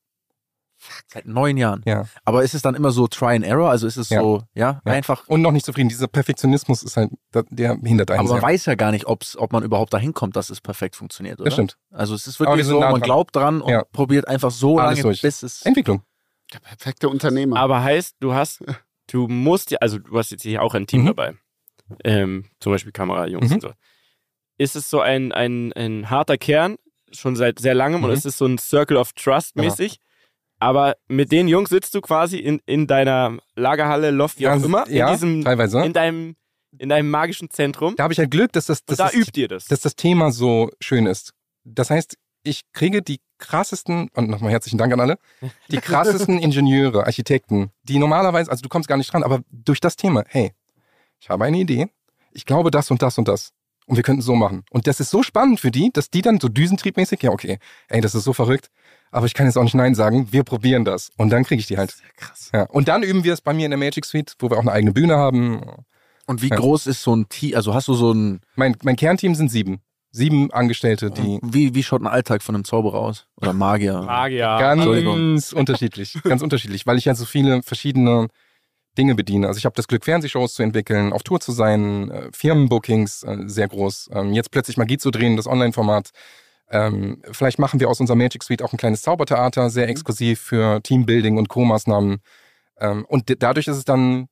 [1.08, 1.84] Seit neun Jahren.
[1.86, 2.06] Ja.
[2.26, 3.70] Aber ist es dann immer so Try and Error?
[3.70, 4.20] Also ist es Ja.
[4.22, 4.92] so, ja, Ja.
[4.94, 5.28] einfach.
[5.28, 5.90] Und noch nicht zufrieden.
[5.90, 8.50] Dieser Perfektionismus ist halt, der- der hindert einen Aber man sehr.
[8.50, 11.46] weiß ja gar nicht, ob's, ob man überhaupt dahin kommt, dass es perfekt funktioniert, oder?
[11.46, 11.78] Das stimmt.
[11.92, 13.02] Also es ist wirklich so, nah man dran.
[13.04, 13.84] glaubt dran und Ja.
[13.92, 15.22] probiert einfach so Alles lange, durch.
[15.22, 15.62] bis es.
[15.62, 16.02] Entwicklung.
[16.52, 17.58] Der perfekte Unternehmer.
[17.58, 18.64] Aber heißt, du hast,
[19.12, 21.06] du musst ja, also du hast jetzt hier auch ein Team Mhm.
[21.08, 21.34] dabei.
[22.04, 23.56] Ähm, zum Beispiel Kamerajungs Mhm.
[23.56, 23.72] und so.
[24.58, 26.78] Ist es so ein, ein, ein harter Kern,
[27.12, 28.06] schon seit sehr langem, Mhm.
[28.06, 29.98] und ist es so ein Circle of Trust mäßig?
[30.60, 34.66] Aber mit den Jungs sitzt du quasi in, in deiner Lagerhalle, Loft, wie auch Ganz-
[34.66, 35.84] immer, ja, in diesem, teilweise.
[35.84, 36.36] in deinem,
[36.78, 37.96] in deinem magischen Zentrum.
[37.96, 39.66] Da habe ich halt Glück, dass das, und das, da ihr das.
[39.66, 41.34] dass das Thema so schön ist.
[41.64, 45.18] Das heißt, ich kriege die krassesten, und nochmal herzlichen Dank an alle,
[45.70, 49.98] die krassesten Ingenieure, Architekten, die normalerweise, also du kommst gar nicht dran, aber durch das
[49.98, 50.54] Thema, hey,
[51.20, 51.88] ich habe eine Idee,
[52.32, 53.52] ich glaube das und das und das.
[53.88, 54.64] Und wir könnten es so machen.
[54.70, 57.58] Und das ist so spannend für die, dass die dann so düsentriebmäßig, ja, okay,
[57.90, 58.70] ey, das ist so verrückt,
[59.12, 61.10] aber ich kann jetzt auch nicht Nein sagen, wir probieren das.
[61.18, 61.96] Und dann kriege ich die halt.
[62.16, 62.52] Krass.
[62.54, 62.64] Ja.
[62.64, 64.72] Und dann üben wir es bei mir in der Magic Suite, wo wir auch eine
[64.72, 65.62] eigene Bühne haben.
[66.28, 66.56] Und wie Ja.
[66.56, 67.56] groß ist so ein Team?
[67.56, 68.40] Also hast du so ein.
[68.56, 69.82] Mein, mein Kernteam sind sieben.
[70.12, 73.28] Sieben Angestellte, die Wie, wie schaut ein Alltag von einem Zauberer aus?
[73.38, 74.02] Oder Magier?
[74.02, 74.58] Magier.
[74.60, 78.28] Ganz unterschiedlich, ganz unterschiedlich, weil ich ja so viele verschiedene
[78.98, 79.48] Dinge bediene.
[79.48, 83.38] Also ich habe das Glück, Fernsehshows zu entwickeln, auf Tour zu sein, äh, Firmenbookings, äh,
[83.46, 84.10] sehr groß.
[84.14, 86.10] Ähm, jetzt plötzlich Magie zu drehen, das Online-Format.
[86.70, 90.82] Ähm, vielleicht machen wir aus unserer Magic Suite auch ein kleines Zaubertheater, sehr exklusiv für
[90.84, 92.20] Teambuilding und Co-Maßnahmen.
[92.80, 94.28] Ähm, und dadurch ist es dann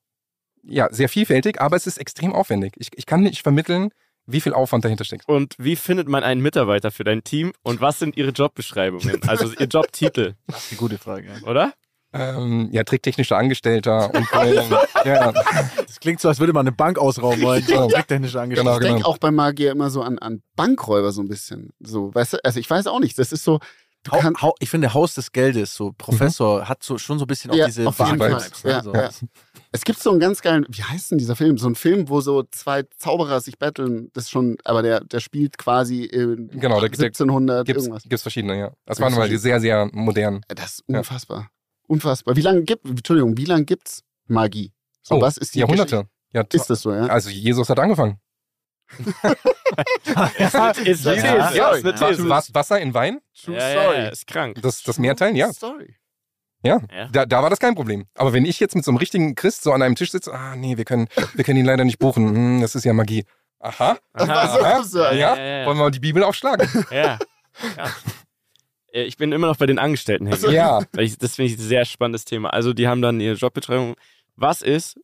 [0.63, 2.73] ja sehr vielfältig, aber es ist extrem aufwendig.
[2.77, 3.91] Ich, ich kann nicht vermitteln,
[4.31, 5.27] wie viel Aufwand dahinter steckt.
[5.27, 9.21] Und wie findet man einen Mitarbeiter für dein Team und was sind ihre Jobbeschreibungen?
[9.27, 11.27] Also ihr Jobtitel, Das ist eine gute Frage.
[11.45, 11.73] oder?
[12.11, 15.31] Ähm, ja, tricktechnischer Angestellter und ähm, ja,
[15.85, 17.63] Das klingt so, als würde man eine Bank ausrauben wollen.
[17.65, 17.87] Genau.
[17.87, 18.79] Tricktechnische Genau, Angestellte.
[18.87, 21.69] ich denke auch bei Magier immer so an, an Bankräuber so ein bisschen.
[21.80, 23.19] So, weißt du, also ich weiß auch nicht.
[23.19, 23.59] Das ist so,
[24.04, 24.41] kannst.
[24.41, 27.64] hau, ich finde, Haus des Geldes, so Professor, hat so, schon so ein bisschen Ja,
[27.66, 27.84] auch diese.
[27.86, 28.72] Bank-Vibes, ne?
[28.72, 28.93] Ja, so.
[28.93, 29.10] ja.
[29.72, 31.58] Es gibt so einen ganz geilen, wie heißt denn dieser Film?
[31.58, 34.10] So ein Film, wo so zwei Zauberer sich battlen.
[34.14, 38.04] Das ist schon, aber der, der spielt quasi in Genau, da- der 1700 gibt's, irgendwas.
[38.04, 38.72] gibt's verschiedene, ja.
[38.86, 40.41] Das waren mal die sehr, sehr modernen.
[40.47, 41.00] Das ist Ja.
[41.00, 41.50] unfassbar.
[41.88, 42.36] Unfassbar.
[42.36, 44.72] Wie lange gibt, Entschuldigung, wie lange gibt's Magie?
[45.04, 46.08] So, Oh, was ist die Jahrhunderte.
[46.34, 46.58] Ja, Geschichte?
[46.58, 47.08] Ist das so, ja?
[47.08, 48.18] Also Jesus hat angefangen.
[50.83, 52.27] ist Ja, ja, ja, ist eine These.
[52.29, 53.19] was, Wasser in Wein?
[53.41, 54.59] True Ja, ja, ja, ist krank.
[54.61, 55.51] Das, das Mehrteilen, ja.
[55.53, 55.95] Story.
[56.63, 57.07] Ja, Ja.
[57.11, 58.05] Da, da war das kein Problem.
[58.15, 60.55] Aber wenn ich jetzt mit so einem richtigen Christ so an einem Tisch sitze, ah
[60.55, 62.27] nee, wir können, wir können ihn leider nicht buchen.
[62.35, 63.25] Hm, das ist ja Magie.
[63.59, 63.97] Aha.
[64.13, 64.33] Aha.
[64.33, 64.57] Aha.
[64.93, 65.65] Ja, ja, ja, ja.
[65.65, 66.67] Wollen wir mal die Bibel aufschlagen?
[66.91, 67.17] Ja.
[68.91, 70.51] Äh, Ich bin immer noch bei den Angestellten hängen.
[70.51, 70.81] ja.
[70.97, 72.49] Ich, das finde ich ein sehr spannendes Thema.
[72.51, 73.95] Also, die haben dann ihre Jobbeschreibung.
[74.35, 74.99] Was ist,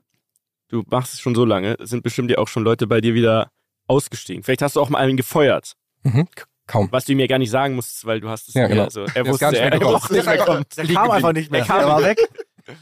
[0.69, 3.13] du machst es schon so lange, es sind bestimmt ja auch schon Leute bei dir
[3.13, 3.51] wieder
[3.87, 4.43] ausgestiegen.
[4.43, 5.73] Vielleicht hast du auch mal einen gefeuert,
[6.03, 6.27] Mhm.
[6.67, 6.87] Kaum.
[6.91, 8.83] was du mir gar nicht sagen musstest, weil du hast es Ja, mir genau.
[8.85, 10.65] also, er wusste, nicht er, mehr er wusste nicht mehr kommen.
[10.77, 11.61] Der kam einfach nicht mehr.
[11.61, 12.17] Der kam war weg.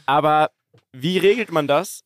[0.06, 0.50] Aber
[0.92, 2.02] wie regelt man das?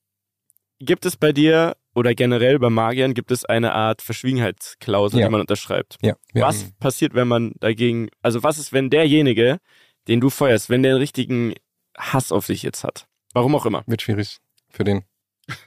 [0.80, 5.26] Gibt es bei dir oder generell bei Magiern gibt es eine Art Verschwiegenheitsklausel, Ja.
[5.26, 5.96] die man unterschreibt?
[6.02, 6.14] Ja.
[6.32, 9.58] wir Was passiert, wenn man dagegen, also was ist, wenn derjenige,
[10.06, 11.54] den du feuerst, wenn der einen richtigen
[11.96, 13.06] Hass auf dich jetzt hat?
[13.34, 13.82] Warum auch immer.
[13.86, 14.38] Wird schwierig
[14.70, 15.04] für den.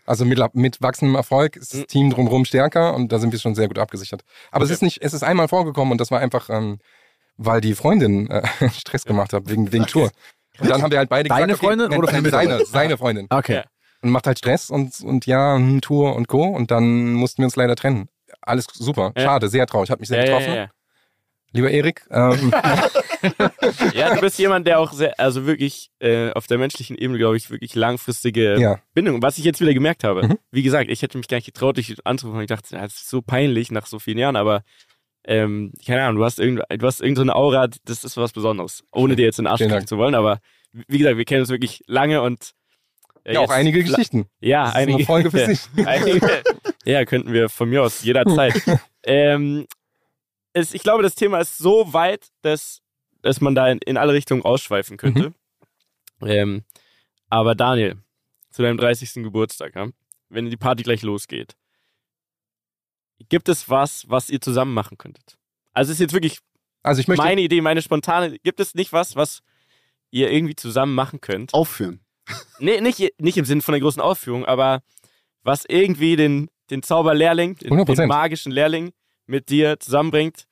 [0.06, 1.88] Also mit, mit wachsendem Erfolg ist das Mhm.
[1.88, 4.24] Team drumherum stärker und da sind wir schon sehr gut abgesichert.
[4.52, 4.74] Aber es Okay.
[4.76, 6.80] ist nicht, es ist einmal vorgekommen und das war einfach, ähm,
[7.38, 8.42] weil die Freundin äh,
[8.74, 10.12] Stress gemacht hat wegen, wegen Tour.
[10.60, 12.98] Und dann haben wir halt beide Deine gesagt, okay, Freundin nein, oder nein, seine, seine
[12.98, 13.28] Freundin.
[13.30, 13.56] Okay.
[13.56, 13.64] Ja.
[14.04, 16.44] Und macht halt Stress und, und ja, hm, Tour und Co.
[16.46, 18.10] Und dann mussten wir uns leider trennen.
[18.42, 19.14] Alles super.
[19.16, 19.24] Ja.
[19.24, 19.90] Schade, sehr traurig.
[19.92, 20.72] Hat mich sehr Ja, ja, getroffen.
[21.54, 22.52] Lieber Erik, ähm,
[23.94, 27.36] ja, du bist jemand, der auch sehr, also wirklich äh, auf der menschlichen Ebene, glaube
[27.36, 28.80] ich, wirklich langfristige ja.
[28.94, 29.22] Bindung.
[29.22, 30.28] Was ich jetzt wieder gemerkt habe.
[30.28, 30.38] Mhm.
[30.52, 32.42] Wie gesagt, ich hätte mich gar nicht getraut, dich anzurufen.
[32.42, 34.64] Ich dachte, das ist so peinlich nach so vielen Jahren, aber
[35.26, 38.32] ähm, keine Ahnung, du hast irgend, du hast irgend so eine Aura, das ist was
[38.32, 38.84] Besonderes.
[38.94, 40.40] Ohne dir jetzt in den Arsch kriegen zu wollen, aber
[40.88, 42.54] wie gesagt, wir kennen uns wirklich lange und
[43.24, 44.26] äh, ja, auch einige Geschichten.
[44.40, 44.98] Ja, Das ist einige.
[44.98, 45.62] eine Folge für sich.
[45.86, 46.44] einige.
[46.86, 48.62] Ja, könnten wir von mir aus jederzeit.
[49.04, 49.68] ähm,
[50.54, 52.82] es, ich glaube, das Thema ist so weit, dass,
[53.22, 55.34] dass man da in, in alle Richtungen ausschweifen könnte.
[56.22, 56.64] Ähm,
[57.30, 57.98] aber Daniel,
[58.52, 59.24] zu deinem 30.
[59.24, 59.88] Geburtstag, ja,
[60.30, 61.56] wenn die Party gleich losgeht,
[63.30, 65.38] gibt es was, was ihr zusammen machen könntet?
[65.74, 66.40] Also es ist jetzt wirklich
[66.84, 68.38] Also ich möchte, meine Idee, meine spontane.
[68.40, 69.42] Gibt es nicht was, was
[70.10, 71.54] ihr irgendwie zusammen machen könnt?
[71.54, 72.02] Aufführen.
[72.60, 74.84] Nee, nicht, nicht im Sinne von der großen Aufführung, aber
[75.42, 77.96] was irgendwie den, den Zauberlehrling, den, 100%.
[77.96, 78.94] den magischen Lehrling
[79.32, 80.46] mit dir zusammenbringt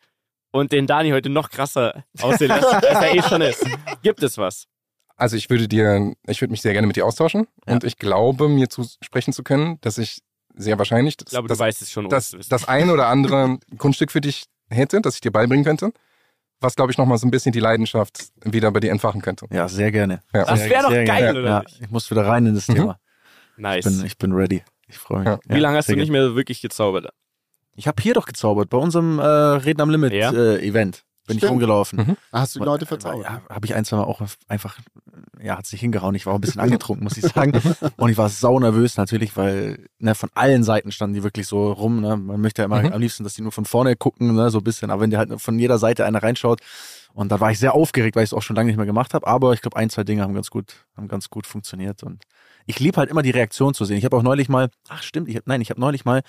[0.52, 3.66] und den Dani heute noch krasser aussehen lässt, als er eh schon ist.
[4.02, 4.66] Gibt es was?
[5.16, 7.74] Also ich würde dir, ich würde mich sehr gerne mit dir austauschen Ja.
[7.74, 10.22] und ich glaube, mir zu sprechen zu können, dass ich
[10.56, 12.06] sehr wahrscheinlich Ich glaube, das, du weißt es schon.
[12.06, 12.10] ohne
[12.50, 15.92] das, ein oder andere Kunststück für dich hätte, das ich dir beibringen könnte,
[16.62, 19.46] was glaube ich nochmal so ein bisschen die Leidenschaft wieder bei dir entfachen könnte.
[19.52, 20.22] Ja, sehr gerne.
[20.34, 20.46] Ja.
[20.46, 21.40] Das wäre doch geil, gerne.
[21.40, 22.76] oder Ja, ich muss wieder rein in das Mhm.
[22.76, 23.00] Thema.
[23.58, 23.86] nice.
[23.86, 24.64] Ich bin, ich bin ready.
[24.88, 25.28] Ich freue mich.
[25.28, 25.40] Ja.
[25.48, 27.10] Wie lange hast du nicht mehr wirklich gezaubert?
[27.80, 30.32] Ich habe hier doch gezaubert, bei unserem äh, Reden am Limit Ja?
[30.34, 31.06] äh, Event.
[31.28, 31.52] Bin ich Stimmt.
[31.52, 32.00] rumgelaufen.
[32.00, 32.18] Mhm.
[32.32, 33.24] Da hast du die Leute verzaubert.
[33.24, 34.78] Ja, habe ich ein, zwei Mal auch einfach,
[35.42, 36.14] ja, hat sich hingehauen.
[36.16, 37.54] Ich war auch ein bisschen angetrunken, muss ich sagen.
[37.98, 41.72] Und ich war sau nervös natürlich, weil ne, von allen Seiten standen die wirklich so
[41.72, 42.02] rum.
[42.02, 42.18] Ne?
[42.18, 42.92] Man möchte ja immer Mhm.
[42.94, 44.50] am liebsten, dass die nur von vorne gucken, ne?
[44.50, 44.92] so ein bisschen.
[44.92, 46.60] Aber wenn dir halt von jeder Seite einer reinschaut,
[47.14, 49.14] und da war ich sehr aufgeregt, weil ich es auch schon lange nicht mehr gemacht
[49.14, 49.26] habe.
[49.26, 52.04] Aber ich glaube, ein, zwei Dinge haben ganz gut, haben ganz gut funktioniert.
[52.04, 52.24] Und
[52.70, 53.98] ich liebe halt immer die Reaktion zu sehen.
[53.98, 56.22] Ich habe auch neulich mal, ach stimmt, ich hab, nein, ich habe neulich mal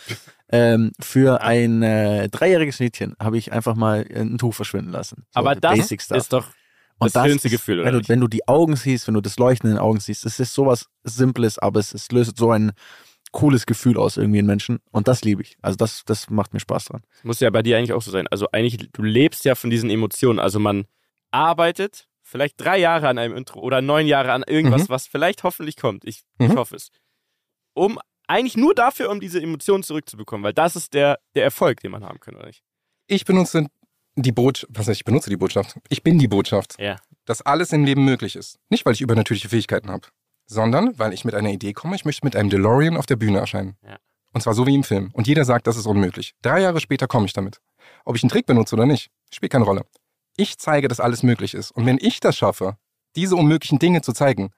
[0.49, 5.27] ähm, für ein äh, dreijähriges Mädchen habe ich einfach mal ein Tuch verschwinden lassen.
[5.35, 6.47] So, Aber das ist doch
[6.99, 9.21] Und das schönste ist, Gefühl, oder wenn du, wenn du die Augen siehst, wenn du
[9.21, 12.51] das Leuchten in den Augen siehst, es ist sowas Simples, aber es, es löst so
[12.51, 12.73] ein
[13.33, 14.79] cooles Gefühl aus irgendwie in Menschen.
[14.91, 15.59] Und das liebe ich.
[15.61, 17.03] Also das, das macht mir Spaß dran.
[17.23, 18.27] Muss ja bei dir eigentlich auch so sein.
[18.29, 20.39] Also eigentlich, du lebst ja von diesen Emotionen.
[20.39, 20.87] Also man
[21.33, 24.89] arbeitet vielleicht drei Jahre an einem Intro oder neun Jahre an irgendwas, Mhm.
[24.89, 26.05] was vielleicht hoffentlich kommt.
[26.05, 26.57] Ich, ich Mhm.
[26.57, 26.89] hoffe es.
[27.75, 31.91] Um eigentlich nur dafür, um diese Emotionen zurückzubekommen, weil das ist der, der Erfolg, den
[31.91, 32.63] man haben kann, oder nicht?
[33.09, 33.67] Ich benutze
[34.17, 35.77] die Botschaft, was heißt, ich benutze die Botschaft?
[35.89, 36.97] Ich bin die Botschaft, Ja.
[37.25, 38.59] dass alles im Leben möglich ist.
[38.69, 40.07] Nicht, weil ich übernatürliche Fähigkeiten habe,
[40.47, 43.39] sondern weil ich mit einer Idee komme, ich möchte mit einem DeLorean auf der Bühne
[43.39, 43.77] erscheinen.
[43.83, 43.99] Ja.
[44.33, 45.11] Und zwar so wie im Film.
[45.13, 46.35] Und jeder sagt, das ist unmöglich.
[46.43, 47.61] Drei Jahre später komme ich damit.
[48.05, 49.85] Ob ich einen Trick benutze oder nicht, spielt keine Rolle.
[50.41, 51.71] Ich zeige, dass alles möglich ist.
[51.71, 52.79] Und wenn ich das schaffe,
[53.15, 54.53] diese unmöglichen Dinge zu zeigen,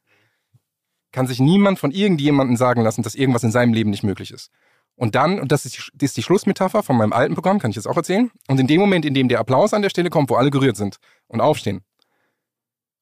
[1.10, 4.52] kann sich niemand von irgendjemandem sagen lassen, dass irgendwas in seinem Leben nicht möglich ist.
[4.94, 7.76] Und dann, und das ist, die, ist die Schlussmetapher von meinem alten Programm, kann ich
[7.76, 8.30] jetzt auch erzählen.
[8.46, 10.76] Und in dem Moment, in dem der Applaus an der Stelle kommt, wo alle gerührt
[10.76, 11.80] sind und aufstehen,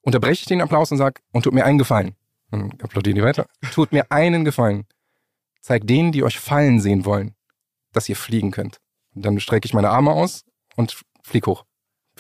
[0.01, 2.17] unterbreche ich den Applaus und sage, und tut mir einen Gefallen.
[2.51, 3.45] Dann applaudieren die weiter.
[3.73, 4.87] Tut mir einen Gefallen.
[5.61, 7.35] Zeigt denen, die euch fallen sehen wollen,
[7.93, 8.79] dass ihr fliegen könnt.
[9.15, 11.67] Und dann strecke ich meine Arme aus und flieg hoch.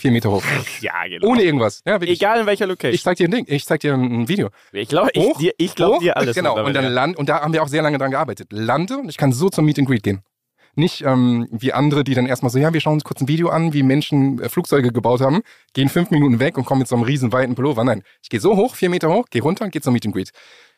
[0.00, 0.42] Vier Meter hoch.
[0.80, 1.28] Ja, genau.
[1.28, 1.82] Ohne irgendwas.
[1.86, 1.96] Ja.
[2.00, 2.94] Egal in welcher Location.
[2.94, 3.44] Ich zeig dir ein Ding.
[3.48, 4.48] Ich zeig dir ein Video.
[4.72, 6.34] Ich glaube ich dir, ich glaub Hoch, dir alles.
[6.34, 6.64] Genau.
[6.64, 8.48] Und dann land, und da haben wir auch sehr lange dran gearbeitet.
[8.52, 10.22] Lande und ich kann so zum Meet and Greet gehen.
[10.76, 13.48] Nicht ähm, wie andere, die dann erstmal so, ja, wir schauen uns kurz ein Video
[13.48, 15.42] an, wie Menschen äh, Flugzeuge gebaut haben,
[15.74, 17.82] gehen fünf Minuten weg und kommen mit so einem riesen weiten Pullover.
[17.84, 20.14] Nein, ich gehe so hoch, vier Meter hoch, gehe runter und gehe zum Meet and
[20.14, 20.30] Greet.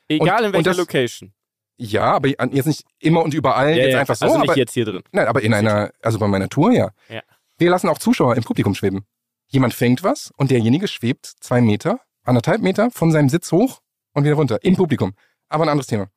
[0.09, 1.33] Egal und- in welcher das- Location.
[1.79, 4.27] Ja, aber jetzt nicht immer und überall, Ja, jetzt ja, einfach so.
[4.27, 5.03] also nicht aber, jetzt hier drin.
[5.11, 6.91] Nein, aber in einer, also bei meiner Tour ja.
[7.09, 7.23] Ja.
[7.63, 9.07] Wir lassen auch Zuschauer im Publikum schweben.
[9.47, 13.81] Jemand fängt was und derjenige schwebt zwei Meter anderthalb Meter von seinem Sitz hoch
[14.15, 15.15] und wieder runter, im Publikum.
[15.49, 16.09] Aber ein anderes Thema.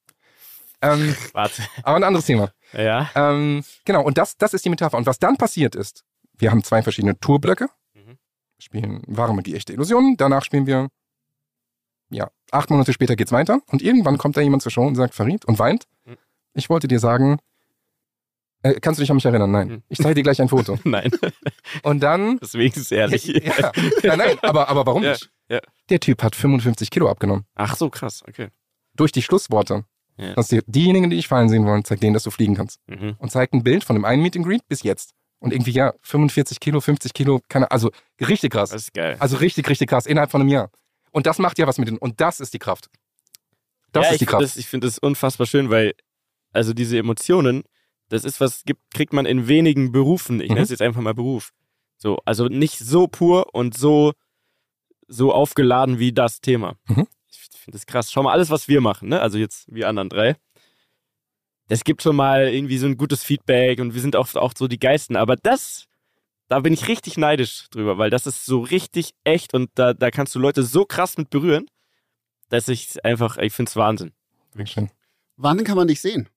[0.82, 1.62] Ähm, Warte.
[1.84, 2.50] aber ein anderes Thema.
[2.74, 3.12] Ja.
[3.14, 4.98] Ähm, genau, und das, das ist die Metapher.
[4.98, 6.04] Und was dann passiert ist,
[6.36, 8.18] wir haben zwei verschiedene Tourblöcke, Mhm.
[8.58, 10.88] spielen und die echte Illusion, danach spielen wir,
[12.10, 15.14] ja, acht Monate später geht's weiter und irgendwann kommt da jemand zur Show und sagt,
[15.14, 16.18] Farid, und weint, Mhm.
[16.56, 17.38] ich wollte dir sagen,
[18.66, 19.52] äh, kannst du dich an mich erinnern?
[19.52, 19.84] Nein.
[19.90, 20.80] Ich zeige dir gleich ein Foto.
[20.84, 21.12] Nein.
[21.84, 23.28] Und dann, Deswegen ist es ehrlich.
[23.28, 23.72] ja,
[24.04, 25.30] nein, nein, aber, aber warum nicht?
[25.50, 25.60] ja.
[25.90, 27.46] Der Typ hat 55 Kilo abgenommen.
[27.54, 28.24] Ach so, krass.
[28.28, 28.48] Okay.
[28.96, 29.86] Durch die Schlussworte.
[30.18, 30.34] Ja.
[30.34, 32.80] Dass die, diejenigen, die dich fallen sehen wollen, zeig denen, dass du fliegen kannst.
[32.88, 33.16] Mhm.
[33.20, 35.14] und zeigt ein Bild von dem einen Meet and Greet bis jetzt.
[35.40, 38.70] Und irgendwie, ja, 45 Kilo, 50 Kilo, keine, also richtig krass.
[38.70, 39.18] Das ist geil.
[39.20, 40.72] Also richtig, richtig krass, innerhalb von einem Jahr.
[41.12, 41.98] Und das macht ja was mit denen.
[41.98, 42.90] Und das ist die Kraft.
[43.92, 44.42] Das ja, ist die Kraft.
[44.42, 45.94] Find das, ich finde das unfassbar schön, weil,
[46.52, 47.64] also diese Emotionen,
[48.10, 50.40] das ist was, gibt, kriegt man in wenigen Berufen.
[50.40, 50.56] Ich Mhm.
[50.56, 51.52] nenne es jetzt einfach mal Beruf.
[51.98, 54.14] So, also nicht so pur und so,
[55.08, 56.76] so aufgeladen wie das Thema.
[56.88, 57.08] Mhm.
[57.30, 58.12] Ich finde das krass.
[58.12, 59.22] Schau mal, alles, was wir machen, ne?
[59.22, 60.36] Also jetzt wir anderen drei.
[61.68, 64.68] Es gibt schon mal irgendwie so ein gutes Feedback und wir sind auch, auch so
[64.68, 65.16] die Geisten.
[65.16, 65.86] Aber das,
[66.48, 70.12] da bin ich richtig neidisch drüber, weil das ist so richtig echt und da, da
[70.12, 71.66] kannst du Leute so krass mit berühren,
[72.50, 74.12] dass ich einfach, ich finde es Wahnsinn.
[74.66, 74.92] Schön.
[75.38, 76.30] Wann kann man dich sehen?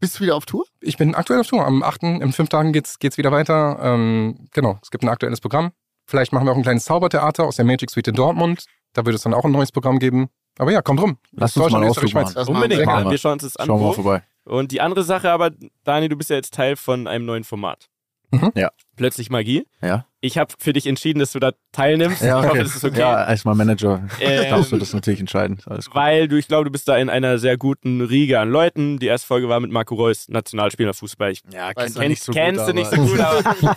[0.00, 0.64] Bist du wieder auf Tour?
[0.80, 1.66] Ich bin aktuell auf Tour.
[1.66, 2.02] Am 8.
[2.04, 3.78] in fünf Tagen geht's, geht's wieder weiter.
[3.82, 5.72] Ähm, genau, es gibt ein aktuelles Programm.
[6.06, 8.64] Vielleicht machen wir auch ein kleines Zaubertheater aus der Magic Suite in Dortmund.
[8.92, 10.28] Da wird es dann auch ein neues Programm geben.
[10.58, 11.18] Aber ja, kommt rum.
[11.32, 12.86] Lass uns Deutschland, mal machen Unbedingt, wir.
[12.86, 13.18] Machen wir.
[13.18, 13.66] schauen uns das an.
[13.66, 14.22] Schauen wir mal vorbei.
[14.44, 15.50] Und die andere Sache aber,
[15.84, 17.88] Dani, du bist ja jetzt Teil von einem neuen Format.
[18.30, 18.52] Mhm.
[18.54, 18.70] Ja.
[18.96, 19.66] Plötzlich Magie.
[19.80, 20.06] Ja.
[20.20, 22.20] Ich habe für dich entschieden, dass du da teilnimmst.
[22.20, 22.58] Ja, Ich hoffe, okay.
[22.64, 22.98] das ist okay.
[23.00, 25.58] Ja, als mein Manager Ähm, darfst du das natürlich entscheiden.
[25.66, 25.94] Alles gut.
[25.94, 28.98] Weil du, ich glaube, du bist da in einer sehr guten Riege an Leuten.
[28.98, 31.30] Die erste Folge war mit Marco Reus, Nationalspieler Fußball.
[31.32, 33.76] Ich Ja, Weiß kennt noch kennst, kennst du nicht so gut, aber.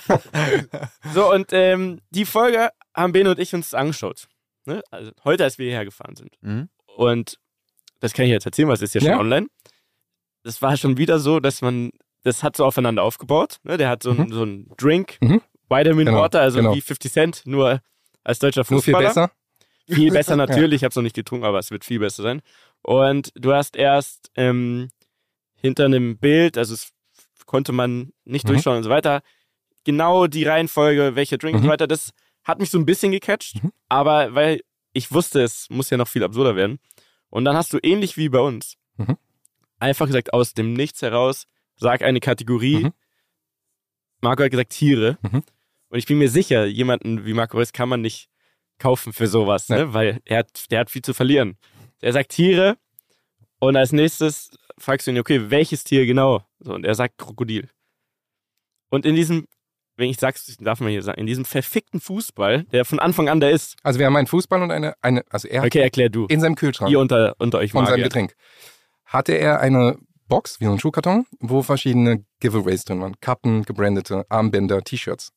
[1.13, 4.27] so, und ähm, die Folge haben Ben und ich uns angeschaut.
[4.65, 4.81] Ne?
[4.91, 6.35] Also heute, als wir hierher gefahren sind.
[6.41, 6.69] Mhm.
[6.97, 7.37] Und
[7.99, 9.19] das kann ich jetzt erzählen, was ist ja schon Ja.
[9.19, 9.47] online.
[10.43, 11.91] Das war schon wieder so, dass man,
[12.23, 13.57] das hat so aufeinander aufgebaut.
[13.63, 13.77] Ne?
[13.77, 14.33] Der hat so einen Mhm.
[14.33, 15.41] so einen Drink, Mhm.
[15.69, 16.75] Vitamin Genau, Water, also genau.
[16.75, 17.81] wie 50 Cent, nur
[18.23, 19.07] als deutscher Nur viel Fußballer.
[19.09, 19.31] besser.
[19.87, 22.41] Viel besser natürlich, ich habe es noch nicht getrunken, aber es wird viel besser sein.
[22.81, 24.89] Und du hast erst ähm,
[25.55, 26.91] hinter einem Bild, also es
[27.45, 28.49] konnte man nicht Mhm.
[28.53, 29.21] durchschauen und so weiter,
[29.83, 31.65] genau die Reihenfolge, welcher Drink und Mhm.
[31.65, 32.11] so weiter, das
[32.43, 33.71] hat mich so ein bisschen gecatcht, Mhm.
[33.89, 34.61] aber weil
[34.93, 36.79] ich wusste, es muss ja noch viel absurder werden.
[37.29, 39.17] Und dann hast du ähnlich wie bei uns Mhm.
[39.79, 41.45] einfach gesagt, aus dem Nichts heraus,
[41.75, 42.85] sag eine Kategorie.
[42.85, 42.93] Mhm.
[44.21, 45.17] Marco hat gesagt Tiere.
[45.21, 45.43] Mhm.
[45.89, 48.29] Und ich bin mir sicher, jemanden wie Marco Reus kann man nicht
[48.79, 49.93] kaufen für sowas, ne?
[49.93, 51.57] weil er hat, der hat viel zu verlieren.
[51.99, 52.77] Er sagt Tiere
[53.59, 56.43] und als nächstes fragst du ihn, okay, welches Tier genau?
[56.59, 57.69] So, und er sagt Krokodil.
[58.89, 59.47] Und in diesem,
[59.97, 63.39] wenn ich sag's, darf man hier sagen, in diesem verfickten Fußball, der von Anfang an
[63.39, 63.75] da ist.
[63.83, 66.25] Also wir haben einen Fußball und eine, eine also er hat Okay, erklär du.
[66.27, 68.05] in seinem Kühlschrank Ihr unter, unter euch von seinem Magier.
[68.05, 68.35] Getränk
[69.05, 69.99] hatte er eine
[70.31, 73.19] Box, wie so ein Schuhkarton, wo verschiedene Giveaways drin waren.
[73.19, 75.33] Kappen, gebrandete, Armbänder, T-Shirts.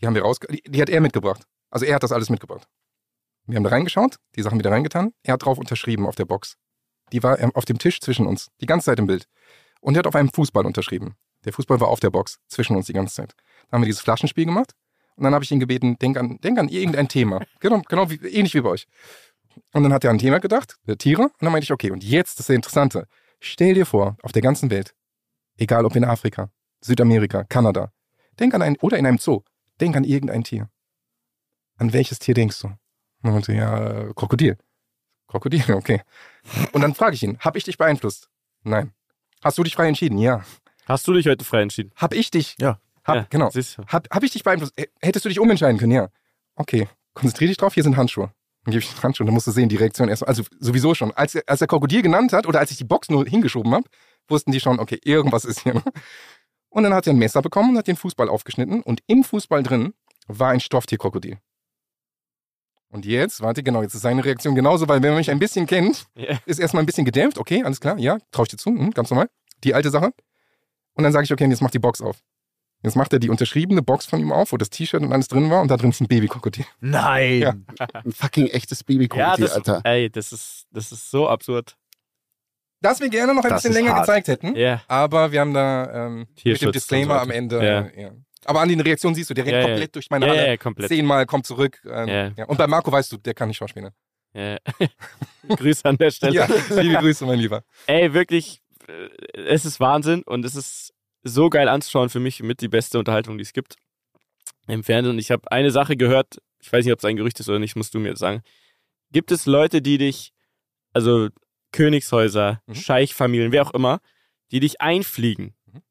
[0.00, 1.42] Die haben wir raus, die, die hat er mitgebracht.
[1.70, 2.66] Also er hat das alles mitgebracht.
[3.44, 5.12] Wir haben da reingeschaut, die Sachen wieder reingetan.
[5.22, 6.56] Er hat drauf unterschrieben auf der Box.
[7.12, 9.28] Die war ähm, auf dem Tisch zwischen uns, die ganze Zeit im Bild.
[9.82, 11.14] Und er hat auf einem Fußball unterschrieben.
[11.44, 13.34] Der Fußball war auf der Box, zwischen uns die ganze Zeit.
[13.68, 14.72] Da haben wir dieses Flaschenspiel gemacht.
[15.16, 17.42] Und dann habe ich ihn gebeten, denk an, denk an irgendein Thema.
[17.60, 18.86] Genau, genau wie, ähnlich wie bei euch.
[19.74, 21.24] Und dann hat er an ein Thema gedacht, äh, Tiere.
[21.24, 23.06] Und dann meinte ich, okay, und jetzt das ist der Interessante.
[23.40, 24.94] Stell dir vor, auf der ganzen Welt,
[25.56, 27.92] egal ob in Afrika, Südamerika, Kanada,
[28.38, 29.42] denk an ein, oder in einem Zoo,
[29.80, 30.68] denk an irgendein Tier.
[31.76, 32.72] An welches Tier denkst du?
[33.22, 34.58] Und ja, Krokodil.
[35.28, 36.02] Krokodil, okay.
[36.72, 38.28] Und dann frage ich ihn, hab ich dich beeinflusst?
[38.62, 38.92] Nein.
[39.42, 40.18] Hast du dich frei entschieden?
[40.18, 40.44] Ja.
[40.86, 41.92] Hast du dich heute frei entschieden?
[41.96, 42.56] Hab ich dich?
[42.58, 42.80] Ja.
[43.04, 43.50] Hab, Ja, genau.
[43.88, 44.74] Hab, hab ich dich beeinflusst?
[45.00, 45.92] Hättest du dich umentscheiden können?
[45.92, 46.08] Ja.
[46.56, 46.88] Okay.
[47.14, 48.32] Konzentrier dich drauf, hier sind Handschuhe.
[48.68, 50.28] Dann gebe ich die Handschuhe, dann musst du sehen, die Reaktion erst.
[50.28, 51.10] Also sowieso schon.
[51.12, 53.88] Als, er- als er Krokodil genannt hat oder als ich die Box nur hingeschoben habe,
[54.28, 55.82] wussten die schon, okay, irgendwas ist hier.
[56.68, 58.82] Und dann hat er ein Messer bekommen und hat den Fußball aufgeschnitten.
[58.82, 59.94] Und im Fußball drin
[60.26, 61.38] war ein Stofftierkrokodil.
[62.90, 65.66] Und jetzt, warte, genau, jetzt ist seine Reaktion genauso, weil wenn man mich ein bisschen
[65.66, 66.38] kennt, Ja.
[66.44, 67.38] ist erstmal ein bisschen gedämpft.
[67.38, 69.30] Okay, alles klar, ja, trau ich dir zu, hm, ganz normal.
[69.64, 70.12] Die alte Sache.
[70.92, 72.18] Und dann sage ich, okay, und jetzt mach die Box auf.
[72.82, 75.50] Jetzt macht er die unterschriebene Box von ihm auf, wo das T-Shirt und alles drin
[75.50, 76.64] war und da drin ist ein Babykrokodil.
[76.80, 77.38] Nein!
[77.40, 77.54] Ja.
[77.92, 79.80] Ein fucking echtes Babykrokodil, Ja, das, Alter.
[79.84, 81.76] ey, das ist, das ist so absurd.
[82.80, 84.06] Das wir gerne noch ein Das bisschen länger hart.
[84.06, 84.80] gezeigt hätten, Ja.
[84.86, 87.30] aber wir haben da ähm, mit dem Disclaimer so am.
[87.32, 87.56] Ende.
[87.56, 87.80] Ja.
[87.80, 88.10] äh, ja.
[88.44, 89.66] Aber an den Reaktionen siehst du, der rennt Ja, ja.
[89.66, 90.42] komplett durch meine Ja, Halle.
[90.42, 90.88] ja, ja, komplett.
[90.88, 91.80] Zehnmal, kommt zurück.
[91.84, 92.28] Ähm, Ja.
[92.36, 92.44] ja.
[92.46, 93.90] Und bei Marco weißt du, der kann nicht schauspielen.
[94.34, 94.56] Ja.
[95.48, 96.34] Grüße an der Stelle.
[96.34, 96.46] Ja,
[96.80, 97.64] liebe Grüße, mein Lieber.
[97.86, 100.92] Ey, wirklich, äh, es ist Wahnsinn und es ist
[101.22, 102.08] so geil anzuschauen.
[102.08, 103.76] Für mich mit die beste Unterhaltung, die es gibt
[104.66, 105.12] im Fernsehen.
[105.14, 107.58] Und ich habe eine Sache gehört, ich weiß nicht, ob es ein Gerücht ist oder
[107.58, 108.42] nicht, musst du mir jetzt sagen.
[109.10, 110.32] gibt es Leute, die dich,
[110.92, 111.28] also
[111.72, 112.74] Königshäuser, Mhm.
[112.74, 114.00] Scheichfamilien, wer auch immer,
[114.50, 115.54] die dich einfliegen?
[115.66, 115.82] Mhm.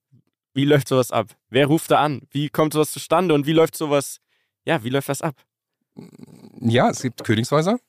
[0.53, 1.35] Wie läuft sowas ab?
[1.49, 2.21] Wer ruft da an?
[2.31, 4.19] Wie kommt sowas zustande und wie läuft sowas,
[4.65, 5.35] ja, wie läuft das ab?
[6.59, 7.79] Ja, es gibt Königshäuser,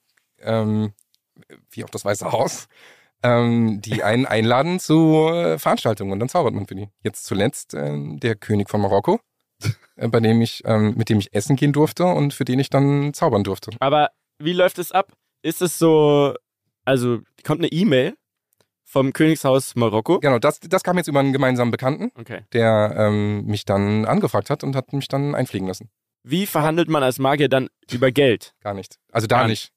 [0.41, 0.93] ähm,
[1.71, 2.69] wie auch das Weiße Haus,
[3.23, 6.89] ähm, die einen einladen zu äh, Veranstaltungen und dann zaubert man für die.
[7.03, 9.21] Jetzt zuletzt ähm, der König von Marokko,
[9.97, 12.71] äh, bei dem ich, ähm, mit dem ich essen gehen durfte und für den ich
[12.71, 13.71] dann zaubern durfte.
[13.81, 15.13] Aber wie läuft es ab?
[15.43, 16.35] Ist es so,
[16.85, 18.15] also kommt eine E-Mail
[18.85, 20.21] vom Königshaus Marokko?
[20.21, 22.43] Genau, das, das kam jetzt über einen gemeinsamen Bekannten, Okay.
[22.53, 25.91] der ähm, mich dann angefragt hat und hat mich dann einfliegen lassen.
[26.25, 28.55] Wie verhandelt man als Magier dann über Geld?
[28.61, 28.97] Gar nicht.
[29.13, 29.71] Also da Gar nicht.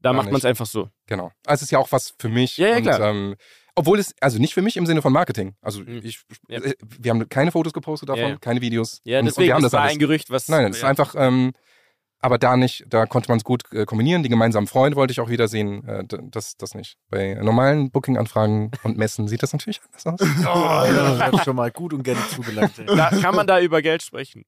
[0.00, 0.88] Da Gar macht man es einfach so.
[1.06, 1.30] Genau.
[1.46, 2.56] Also es ist ja auch was für mich.
[2.56, 3.00] Ja, ja, und, klar.
[3.00, 3.34] Ähm,
[3.76, 5.54] obwohl es, also nicht für mich im Sinne von Marketing.
[5.62, 6.00] Also Mhm.
[6.02, 6.60] ich, Ja.
[6.60, 9.00] äh, wir haben keine Fotos gepostet davon, Ja, keine Videos.
[9.04, 9.92] Ja, und, deswegen, und wir haben das war alles.
[9.92, 10.48] ein Gerücht, was...
[10.48, 11.52] Nein, es ist einfach, ähm,
[12.22, 14.22] aber da nicht, da konnte man es gut äh, kombinieren.
[14.22, 15.86] Die gemeinsamen Freunde wollte ich auch wiedersehen.
[15.88, 16.96] Äh, das, das nicht.
[17.08, 20.28] Bei normalen Booking-Anfragen und Messen sieht das natürlich anders aus.
[20.40, 22.72] Oh, ja, das hat schon mal gut und gerne zugelangt.
[22.86, 24.44] Da, kann man da über Geld sprechen?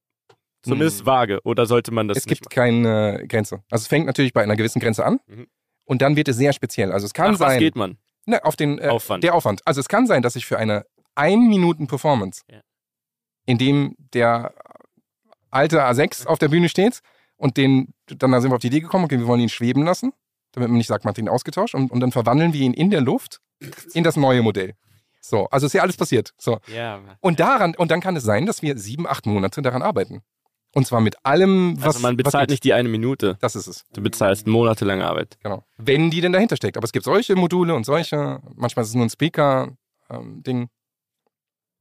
[0.63, 1.05] Zumindest Hm.
[1.05, 1.39] vage.
[1.43, 3.63] Oder sollte man das es gibt keine Grenze.
[3.69, 5.47] Also es fängt natürlich bei einer gewissen Grenze an Mhm.
[5.85, 6.91] und dann wird es sehr speziell.
[6.91, 7.33] Also es kann machen?
[7.33, 7.97] Nach was sein, geht man?
[8.25, 9.23] Ne, auf den äh, Aufwand.
[9.23, 9.61] Der Aufwand.
[9.65, 10.85] Also es kann sein, dass ich für eine
[11.15, 12.61] 1 Minuten Performance, Ja.
[13.45, 14.53] in dem der
[15.51, 17.01] alte A6 auf der Bühne steht
[17.37, 20.13] und den, dann sind wir auf die Idee gekommen, okay, wir wollen ihn schweben lassen,
[20.53, 22.89] damit man nicht sagt, man hat ihn ausgetauscht und, und dann verwandeln wir ihn in
[22.89, 23.41] der Luft
[23.93, 24.73] in das neue Modell.
[25.21, 26.33] So, also ist ja alles passiert.
[26.37, 26.59] So.
[26.67, 30.21] Ja, Und daran, und dann kann es sein, dass wir sieben, acht Monate daran arbeiten.
[30.75, 31.95] Und zwar mit allem, was.
[31.95, 33.37] also man bezahlt nicht die eine Minute.
[33.41, 33.85] Das ist es.
[33.93, 35.37] Du bezahlst monatelange Arbeit.
[35.43, 35.63] Genau.
[35.77, 36.77] Wenn die denn dahinter steckt.
[36.77, 38.39] Aber es gibt solche Module und solche.
[38.55, 40.69] Manchmal ist es nur ein Speaker-Ding.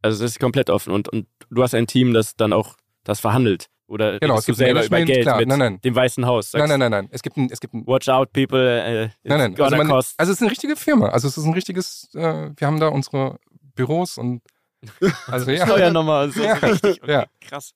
[0.02, 0.92] Also das ist komplett offen.
[0.92, 3.66] Und, und du hast ein Team, das dann auch das verhandelt.
[3.86, 5.38] Oder Genau, es du gibt selber über Geld klar.
[5.38, 5.80] mit Nein, nein.
[5.82, 6.52] dem Weißen Haus?
[6.52, 7.08] nein, Sagst, nein, nein, nein.
[7.12, 8.82] Es gibt ein, es gibt ein Watch out, people.
[8.82, 9.60] Äh, it's Nein, nein.
[9.60, 10.18] Also, man, cost.
[10.18, 11.08] also es ist eine richtige Firma.
[11.08, 13.38] Also es ist ein richtiges, äh, wir haben da unsere
[13.74, 14.42] Büros und
[15.26, 15.66] also ja.
[15.66, 16.42] Steuernummer so.
[16.42, 16.54] Ja.
[16.54, 17.02] richtig.
[17.02, 17.26] Okay, Ja.
[17.40, 17.72] Krass.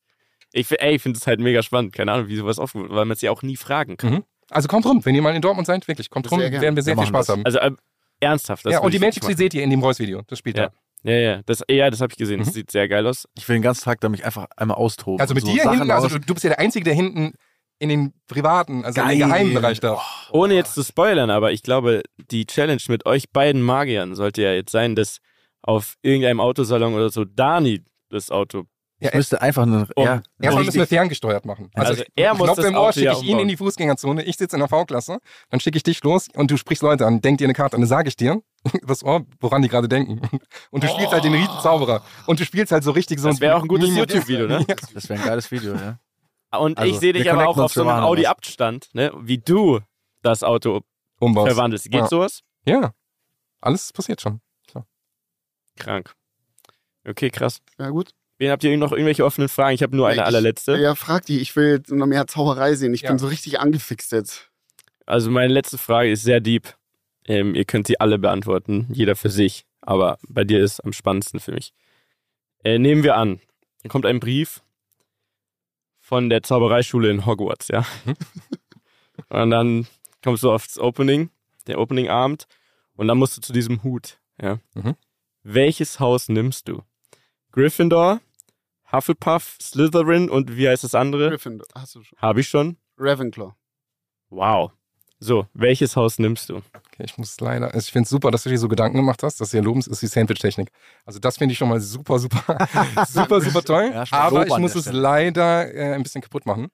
[0.57, 1.93] Ich, ey, ich finde es halt mega spannend.
[1.93, 4.11] Keine Ahnung, wie sowas offen wird, weil man es ja auch nie fragen kann.
[4.15, 4.25] Mhm.
[4.51, 6.97] Also kommt rum, wenn ihr mal in Dortmund seid, wirklich, kommt rum, werden wir sehr
[6.97, 7.37] Wir viel Spaß das.
[7.37, 7.45] haben.
[7.45, 7.77] Also ähm,
[8.21, 8.65] ernsthaft.
[8.65, 10.69] Das ja, und die wirklich Magic seht ihr in dem Voice-Video, das spielt Ja.
[10.69, 10.73] da.
[11.11, 12.39] Ja, ja, das, ja, das habe ich gesehen.
[12.41, 12.53] Das Mhm.
[12.53, 13.29] sieht sehr geil aus.
[13.37, 15.21] Ich will den ganzen Tag da mich einfach einmal austoben.
[15.21, 17.35] Also mit so dir Sachen hinten, also du, du bist ja der Einzige, der hinten
[17.79, 19.19] in den privaten, also in Geil.
[19.19, 20.01] den geheimen Bereich da.
[20.33, 24.53] Ohne jetzt zu spoilern, aber ich glaube, die Challenge mit euch beiden Magiern sollte ja
[24.53, 25.19] jetzt sein, dass
[25.63, 28.65] auf irgendeinem Autosalon oder so Dani das Auto.
[28.99, 29.87] Ja, ich müsste einfach eine.
[29.95, 31.71] Um- ja, Erstmal müssen wir ferngesteuert machen.
[31.75, 34.57] Also er muss Knopf das im Ohr, schicke ich ihn in die Fußgängerzone, ich sitze
[34.57, 35.19] in der V-Klasse,
[35.51, 37.83] dann schicke ich dich los und du sprichst Leute an, denk dir eine Karte an,
[37.83, 38.41] dann sage ich dir
[38.81, 40.23] übers Ohr, woran die gerade denken.
[40.71, 42.03] Und du spielst halt den Riesenzauberer.
[42.27, 44.65] Und du spielst halt so richtig so Das wäre auch ein gutes YouTube-Video, ne?
[44.69, 44.75] Ja.
[44.95, 45.99] das wäre ein geiles Video, ja.
[46.59, 48.03] Und Also, ich sehe dich aber auch auf so einem.
[48.03, 49.13] Audi-Abstand, ne?
[49.21, 49.81] wie du
[50.23, 50.81] das Auto
[51.21, 51.49] Umbaust.
[51.49, 51.85] verwandelst.
[51.91, 52.07] Geht Ja.
[52.09, 52.41] sowas?
[52.65, 52.93] Ja.
[53.61, 54.41] Alles passiert schon.
[55.79, 56.15] Krank.
[57.07, 57.61] Okay, krass.
[57.79, 58.11] Ja, gut.
[58.39, 59.75] Wen habt ihr noch irgendwelche offenen Fragen?
[59.75, 60.77] Ich habe nur eine Ich- allerletzte.
[60.77, 61.41] Ja, frag die.
[61.41, 62.93] Ich will jetzt noch mehr Zauberei sehen.
[62.95, 63.09] Ich Ja.
[63.11, 64.51] bin so richtig angefixt jetzt.
[65.07, 66.75] Also meine letzte Frage ist sehr deep.
[67.27, 69.65] Ähm, ihr könnt sie alle beantworten, jeder für sich.
[69.81, 71.73] Aber bei dir ist am spannendsten für mich.
[72.65, 73.41] Äh, nehmen wir an,
[73.83, 74.63] hier kommt ein Brief
[76.01, 77.85] von der Zaubereischule in Hogwarts, ja.
[79.29, 79.87] und dann
[80.23, 81.31] kommst du aufs Opening,
[81.67, 82.47] der Opening-Abend,
[82.97, 84.59] und dann musst du zu diesem Hut, ja.
[84.75, 84.95] Mhm.
[85.43, 86.83] Welches Haus nimmst du?
[87.53, 88.21] Gryffindor,
[88.93, 91.31] Hufflepuff, Slytherin und wie heißt das andere?
[91.31, 91.67] Gryffindor.
[91.75, 92.19] Hast du schon.
[92.19, 92.77] Habe ich schon.
[92.99, 93.53] Ravenclaw.
[94.31, 94.73] Wow.
[95.19, 96.57] So, welches Haus nimmst du?
[96.57, 99.23] Okay, ich muss leider, also ich finde es super, dass du dir so Gedanken gemacht
[99.23, 99.41] hast.
[99.41, 100.69] Das ist ja lobens, ist die Sandwich-Technik.
[101.07, 102.45] Also das finde ich schon mal super, super,
[103.09, 103.91] super, super toll.
[103.95, 106.69] Ja, Aber ich muss es leider äh, ein bisschen kaputt machen.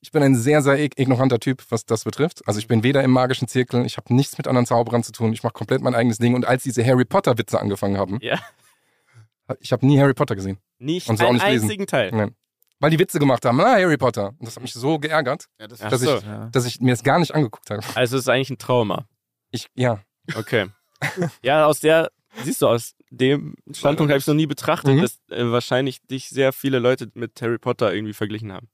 [0.00, 2.46] Ich bin ein sehr, sehr ig- ignoranter Typ, was das betrifft.
[2.48, 5.32] Also ich bin weder im magischen Zirkel, ich habe nichts mit anderen Zauberern zu tun.
[5.32, 6.34] Ich mache komplett mein eigenes Ding.
[6.34, 8.38] Und als diese Harry Potter-Witze angefangen haben, Ja.
[9.60, 10.58] Ich habe nie Harry Potter gesehen.
[10.78, 11.64] Nicht Und so auch einen nicht lesen.
[11.64, 12.10] einzigen Teil.
[12.12, 12.34] Nein.
[12.80, 14.28] Weil die Witze gemacht haben, ah, Harry Potter.
[14.38, 16.16] Und das hat mich so geärgert, Ja, das dass, so.
[16.18, 16.48] ich, ja.
[16.50, 17.82] dass ich mir das gar nicht angeguckt habe.
[17.94, 19.06] Also es ist eigentlich ein Trauma.
[19.50, 20.00] Ich, ja.
[20.34, 20.66] Okay.
[21.42, 22.10] ja, aus der,
[22.42, 25.02] siehst du, aus dem Standpunkt habe ich es noch nie betrachtet, Mhm.
[25.02, 28.68] dass äh, wahrscheinlich dich sehr viele Leute mit Harry Potter irgendwie verglichen haben.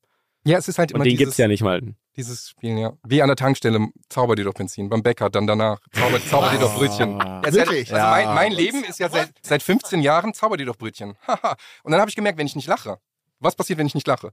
[0.45, 1.83] Ja, es ist halt Und immer den dieses, gibt's ja nicht mal.
[2.17, 2.93] dieses Spiel, ja.
[3.07, 4.89] Wie an der Tankstelle, zauber dir doch Benzin.
[4.89, 7.21] Beim Bäcker, dann danach, zauber, zauber dir doch Brötchen.
[7.21, 7.25] Ah.
[7.25, 7.89] Ja, es ist Wirklich?
[7.91, 8.27] Ja, also Ja.
[8.27, 11.17] mein, mein Leben ist ja seit, seit 15 Jahren, zauber dir doch Brötchen.
[11.27, 11.57] Haha.
[11.83, 12.99] und dann habe ich gemerkt, wenn ich nicht lache,
[13.39, 14.33] was passiert, wenn ich nicht lache?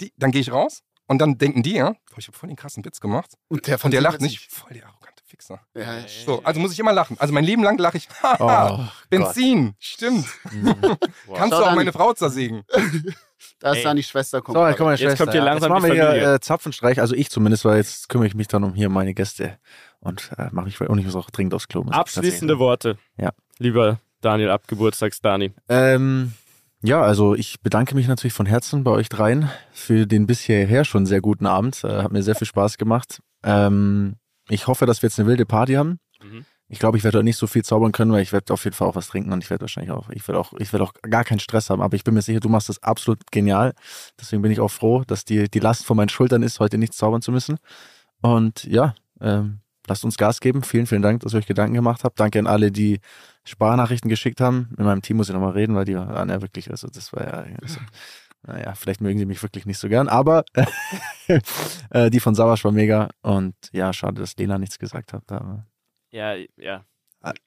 [0.00, 2.56] Die, dann gehe ich raus und dann denken die, ja, boah, ich habe voll den
[2.56, 3.34] krassen Witz gemacht.
[3.48, 4.86] Und der, Und der lacht nicht, voll der
[5.32, 5.60] arrogante Fixer.
[5.74, 7.16] Ja, So, also muss ich immer lachen.
[7.18, 10.26] Also mein Leben lang lache ich, haha, Oh, Benzin, stimmt.
[10.50, 10.74] Mhm.
[10.78, 11.74] Kannst Schau du auch dann.
[11.76, 12.62] meine Frau zersägen.
[13.58, 13.84] Da ist Ey.
[13.84, 14.56] Danis Schwester kommt.
[14.56, 15.24] So, jetzt kommt meine Jetzt Schwester.
[15.24, 15.44] kommt hier ja.
[15.44, 18.34] langsam jetzt machen die wir hier äh, Zapfenstreich, also ich zumindest, weil jetzt kümmere ich
[18.34, 19.56] mich dann um hier meine Gäste
[20.00, 21.84] und äh, mache mich und ich muss auch dringend aufs Klo.
[21.88, 22.98] Abschließende Worte.
[23.16, 23.30] Ja.
[23.58, 25.52] Lieber Daniel ab Geburtstags-Dani.
[25.68, 26.32] Ähm,
[26.82, 31.06] ja, also ich bedanke mich natürlich von Herzen bei euch dreien für den bisher schon
[31.06, 31.84] sehr guten Abend.
[31.84, 33.20] Äh, hat mir sehr viel Spaß gemacht.
[33.44, 34.16] Ähm,
[34.52, 35.98] ich hoffe, dass wir jetzt eine wilde Party haben.
[36.22, 36.44] Mhm.
[36.68, 38.74] Ich glaube, ich werde heute nicht so viel zaubern können, weil ich werde auf jeden
[38.74, 40.94] Fall auch was trinken und ich werde wahrscheinlich auch, ich werde auch, ich werde auch
[41.02, 41.82] gar keinen Stress haben.
[41.82, 43.74] Aber ich bin mir sicher, du machst das absolut genial.
[44.18, 46.94] Deswegen bin ich auch froh, dass die, die Last von meinen Schultern ist, heute nicht
[46.94, 47.58] zaubern zu müssen.
[48.22, 50.62] Und ja, ähm, lasst uns Gas geben.
[50.62, 52.18] Vielen, vielen Dank, dass ihr euch Gedanken gemacht habt.
[52.18, 53.00] Danke an alle, die
[53.44, 54.68] Sprachnachrichten geschickt haben.
[54.70, 57.24] Mit meinem Team muss ich nochmal reden, weil die waren ja wirklich, also das war
[57.24, 57.80] ja, also,
[58.44, 60.44] naja, vielleicht mögen sie mich wirklich nicht so gern, aber
[61.90, 65.30] äh, die von Savasch war mega und ja, schade, dass Lena nichts gesagt hat.
[65.30, 65.66] Aber
[66.10, 66.84] Ja, ja.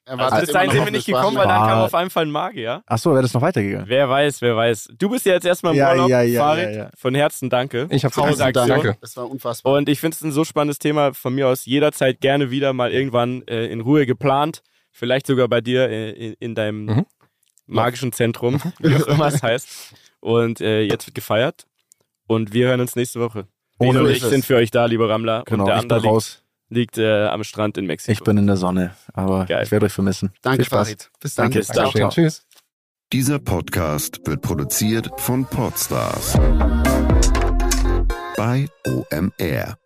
[0.06, 1.84] Er Also bis immer dahin noch sind wir nicht gekommen, weil dann kam Ah.
[1.84, 2.82] auf einmal ein Magier.
[2.86, 3.86] Ach so, wäre das noch weitergegangen?
[3.86, 4.88] Wer weiß, wer weiß.
[4.96, 6.64] Du bist ja jetzt erstmal im Ja, Urlaub, ja, ja, Farid.
[6.70, 6.90] ja, ja.
[6.96, 7.86] Von Herzen danke.
[7.90, 8.40] Ich habe Tausend.
[8.56, 8.68] Dank.
[8.70, 8.96] Danke.
[9.02, 9.74] Das war unfassbar.
[9.74, 12.90] Und ich finde es ein so spannendes Thema von mir aus jederzeit gerne wieder mal
[12.90, 14.62] irgendwann äh, in Ruhe geplant.
[14.92, 17.06] Vielleicht sogar bei dir äh, in, in deinem Mhm.
[17.66, 19.68] magischen Zentrum, wie auch immer es heißt.
[20.20, 21.66] Und äh, jetzt wird gefeiert.
[22.26, 23.46] Und wir hören uns nächste Woche.
[23.78, 24.16] Und mich.
[24.18, 25.44] ich sind für euch da, lieber Rammler.
[25.46, 26.42] Genau, und der ich bin andere liegt, raus.
[26.70, 28.12] liegt äh, am Strand in Mexiko.
[28.12, 29.64] Ich bin in der Sonne, aber Geil.
[29.64, 30.32] ich werde euch vermissen.
[30.42, 30.88] Danke, Viel Spaß.
[30.88, 31.10] Farid.
[31.20, 31.44] Bis dann.
[31.44, 31.58] Danke.
[31.58, 31.84] Bis dann.
[31.84, 32.10] Dankeschön.
[32.10, 32.46] Tschüss.
[33.12, 36.36] Dieser Podcast wird produziert von Podstars
[38.36, 39.85] bei OMR.